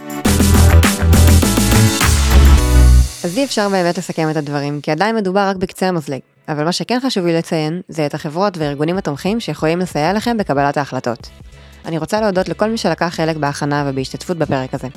אז 3.24 3.38
אי 3.38 3.44
אפשר 3.44 3.70
באמת 3.70 3.98
לסכם 3.98 4.30
את 4.32 4.36
הדברים, 4.36 4.82
כי 4.82 4.92
עדיין 4.92 5.16
מדובר 5.16 5.48
רק 5.50 5.56
בקצה 5.56 5.88
המזלג. 5.88 6.20
אבל 6.48 6.64
מה 6.64 6.72
שכן 6.72 7.00
חשוב 7.00 7.26
לי 7.26 7.34
לציין, 7.34 7.82
זה 7.88 8.06
את 8.06 8.14
החברות 8.14 8.58
והארגונים 8.58 8.98
התומכים 8.98 9.40
שיכולים 9.40 9.80
לסייע 9.80 10.14
לכם 10.14 10.38
בקבלת 10.38 10.78
ההחלטות. 10.78 11.30
אני 11.86 11.98
רוצה 11.98 12.22
להודות 12.22 12.50
לכל 12.50 12.70
מי 12.70 12.78
שלקח 12.78 13.08
חלק 13.16 13.36
בהכנה 13.36 13.86
ובהשתתפות 13.88 14.38
בפרק 14.38 14.74
הזה. 14.74 14.88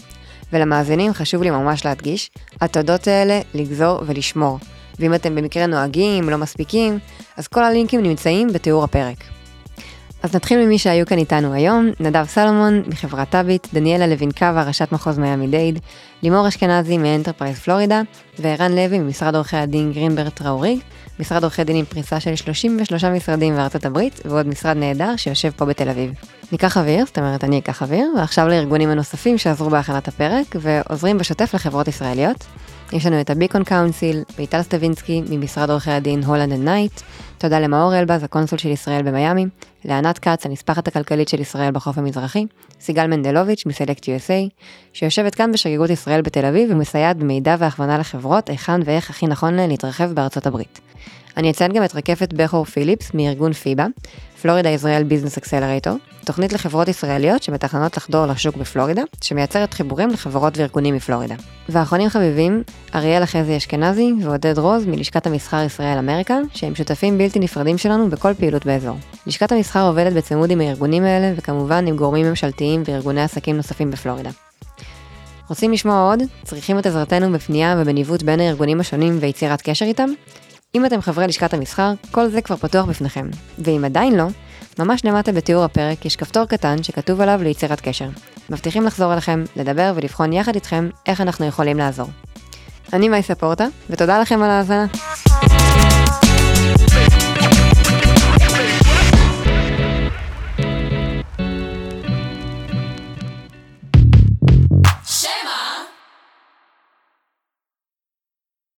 ולמאזינים 0.53 1.13
חשוב 1.13 1.43
לי 1.43 1.51
ממש 1.51 1.85
להדגיש, 1.85 2.31
התודות 2.61 3.09
האלה 3.09 3.41
לגזור 3.55 4.03
ולשמור. 4.07 4.59
ואם 4.99 5.15
אתם 5.15 5.35
במקרה 5.35 5.67
נוהגים, 5.67 6.29
לא 6.29 6.39
מספיקים, 6.39 6.99
אז 7.37 7.49
כל 7.49 7.65
הלינקים 7.65 8.03
נמצאים 8.03 8.53
בתיאור 8.53 8.85
הפרק. 8.85 9.17
אז 10.23 10.35
נתחיל 10.35 10.65
ממי 10.67 10.79
שהיו 10.79 11.07
כאן 11.07 11.19
איתנו 11.19 11.53
היום, 11.53 11.91
נדב 12.01 12.25
סלומון 12.25 12.83
מחברת 12.87 13.31
טאביט, 13.31 13.67
דניאלה 13.75 14.07
לוינקאבה, 14.07 14.63
ראשת 14.63 14.93
מחוז 14.93 15.19
מיאמי 15.19 15.47
דייד, 15.47 15.79
לימור 16.23 16.49
אשכנזי 16.49 16.99
מאנטרפרייז 16.99 17.59
פלורידה, 17.59 18.03
וערן 18.39 18.73
לוי 18.73 18.99
ממשרד 18.99 19.35
עורכי 19.35 19.57
הדין 19.57 19.93
גרינברג 19.93 20.35
טראוריג, 20.35 20.79
משרד 21.19 21.43
עורכי 21.43 21.65
דין 21.65 21.77
עם 21.77 21.85
פריסה 21.85 22.21
של 22.21 22.37
33 22.37 23.05
משרדים 23.05 23.57
בארצות 23.57 23.85
הברית, 23.85 24.21
ועוד 24.25 24.47
משרד 24.47 24.77
נהדר 24.77 25.17
שיושב 25.17 25.51
פה 25.57 25.65
בתל 25.65 25.89
אביב. 25.89 26.13
ניקח 26.53 26.79
אוויר, 26.79 27.07
זאת 27.07 27.19
אומרת 27.19 27.45
אני 27.45 27.59
אקח 27.59 27.83
אוויר, 27.83 28.09
ועכשיו 28.17 28.49
לארגונים 28.49 28.89
הנוספים 28.89 29.39
שעזרו 29.39 29.71
בהכנת 29.71 30.09
הפרק, 30.09 30.57
ועוזרים 30.61 31.19
בשוטף 31.19 31.55
לחברות 31.55 31.89
ישראליות. 31.89 32.47
יש 32.93 33.07
לנו 33.07 33.21
את 33.21 33.31
הביקון 33.31 33.65
קאונסיל, 33.65 34.23
מיטל 34.39 34.63
סטווינסקי 34.63 35.23
ממשרד 35.31 35.71
עורכי 35.71 35.91
הדין 35.91 36.25
הולנד 36.25 36.53
אנד 36.53 36.65
נייט, 36.69 37.01
תודה 37.39 37.61
למאור 37.61 37.99
אלבז, 37.99 38.23
הקונסול 38.23 38.59
של 38.59 38.69
ישראל 38.69 39.03
במיאמי, 39.03 39.47
לענת 39.87 40.19
כץ, 40.19 40.47
הנספחת 40.47 40.89
הכלכלית 40.89 41.29
של 41.29 41.41
ישראל 41.41 41.71
בחוף 41.71 41.99
המזרחי, 41.99 42.47
סיגל 42.81 43.07
מנדלוביץ' 43.07 43.67
מסלקט 43.67 44.05
USA, 44.05 44.51
שיושבת 44.93 45.35
כאן 45.35 45.53
בשגרירות 45.53 45.91
ישראל 45.91 46.23
בתל 46.23 46.45
אביב 46.45 46.71
ומסייעת 46.73 47.17
במידע 47.17 47.57
והכוונה 47.59 47.99
לחברות 47.99 48.51
היכן 48.51 48.81
ואיך 48.85 49.11
הכי 49.11 49.27
נכון 49.27 49.55
להן 49.55 49.69
להתרחב 49.69 50.13
בארצות 50.13 50.47
הברית. 50.47 50.81
אני 51.37 51.51
אציין 51.51 51.73
גם 51.73 51.85
את 51.85 51.95
רקפת 51.95 52.33
בכור 52.33 52.65
פיליפס 52.65 53.11
מארגון 53.15 53.53
פיבה, 53.53 53.87
פלורידה 54.43 54.71
ישראל 54.71 55.05
ביזנס 55.05 55.39
אקסלרטור, 55.39 55.97
תוכנית 56.25 56.53
לחברות 56.53 56.89
ישראליות 56.89 57.43
שמתכננות 57.43 57.97
לחדור 57.97 58.27
לשוק 58.27 58.57
בפלורידה, 58.57 59.03
שמייצרת 59.25 59.75
חיבורים 59.75 60.11
לחברות 60.11 60.59
וארגונים 60.59 60.95
מפלורידה. 60.95 61.35
ואחרונים 61.69 62.09
חביבים, 62.09 62.63
אריאל 62.95 63.23
אחזי 63.23 63.57
אשכנזי 63.57 64.13
ועודד 64.23 64.59
רוז 64.59 64.87
מלשכת 64.87 65.27
המסחר 65.27 65.63
ישראל 65.67 65.99
אמריקה, 65.99 66.39
שהם 66.55 66.75
שותפים 66.75 67.19
בלתי 67.19 67.39
נפרדים 67.39 67.79
שלנו 67.79 68.11
בכל 68.11 68.35
פעילות 68.35 68.67
באזור. 68.67 68.97
לשכת 69.27 69.53
המסחר 69.53 69.76
עובדת 69.83 70.13
בצמוד 70.13 70.51
עם 70.51 70.61
הארגונים 70.61 71.05
האלה, 71.05 71.33
וכמובן 71.37 71.87
עם 71.87 71.97
גורמים 71.97 72.27
ממשלתיים 72.27 72.83
וארגוני 72.87 73.23
עסקים 73.23 73.57
נוספים 73.57 73.91
בפלורידה. 73.91 74.31
רוצים 75.49 75.73
לשמוע 75.73 76.11
עוד? 76.11 76.23
צריכים 76.45 76.79
את 76.79 76.87
עזרתנו 76.87 77.33
בפנייה 77.33 77.77
ובניווט 77.79 78.23
בין 78.23 78.41
הארגונים 78.41 78.81
השונים 78.81 79.19
ויצירת 79.21 79.63
קשר 79.63 79.85
איתם? 79.85 80.09
אם 80.75 80.87
אתם 80.87 81.01
חברי 81.01 81.27
לשכת 81.27 81.55
המסחר, 81.55 81.93
כל 82.11 82.29
זה 82.29 82.41
כבר 82.41 82.57
פתוח 82.57 82.87
בפניכם. 82.87 83.29
ואם 83.59 83.85
עדיין 83.85 84.15
לא, 84.15 84.27
ממש 84.79 85.05
למטה 85.05 85.33
בתיאור 85.33 85.65
הפרק 85.65 86.05
יש 86.05 86.17
כפתור 86.17 86.45
קטן 86.45 86.83
שכתוב 86.83 87.21
עליו 87.21 87.41
ליצירת 87.43 87.81
קשר. 87.81 88.09
מבטיחים 88.51 88.85
לחזור 88.85 89.13
אליכם, 89.13 89.45
לדבר 89.57 89.93
ולבחון 89.97 90.33
יחד 90.33 90.55
איתכם 90.55 90.89
איך 91.07 91.21
אנחנו 91.21 91.47
יכולים 91.47 91.79
לעזור. 91.79 92.09
אני 92.93 93.09
מייסה 93.09 93.35
פורטה, 93.35 93.67
ותודה 93.91 94.21
לכם 94.21 94.43
על 94.43 94.51
ההאזנה. 94.51 94.87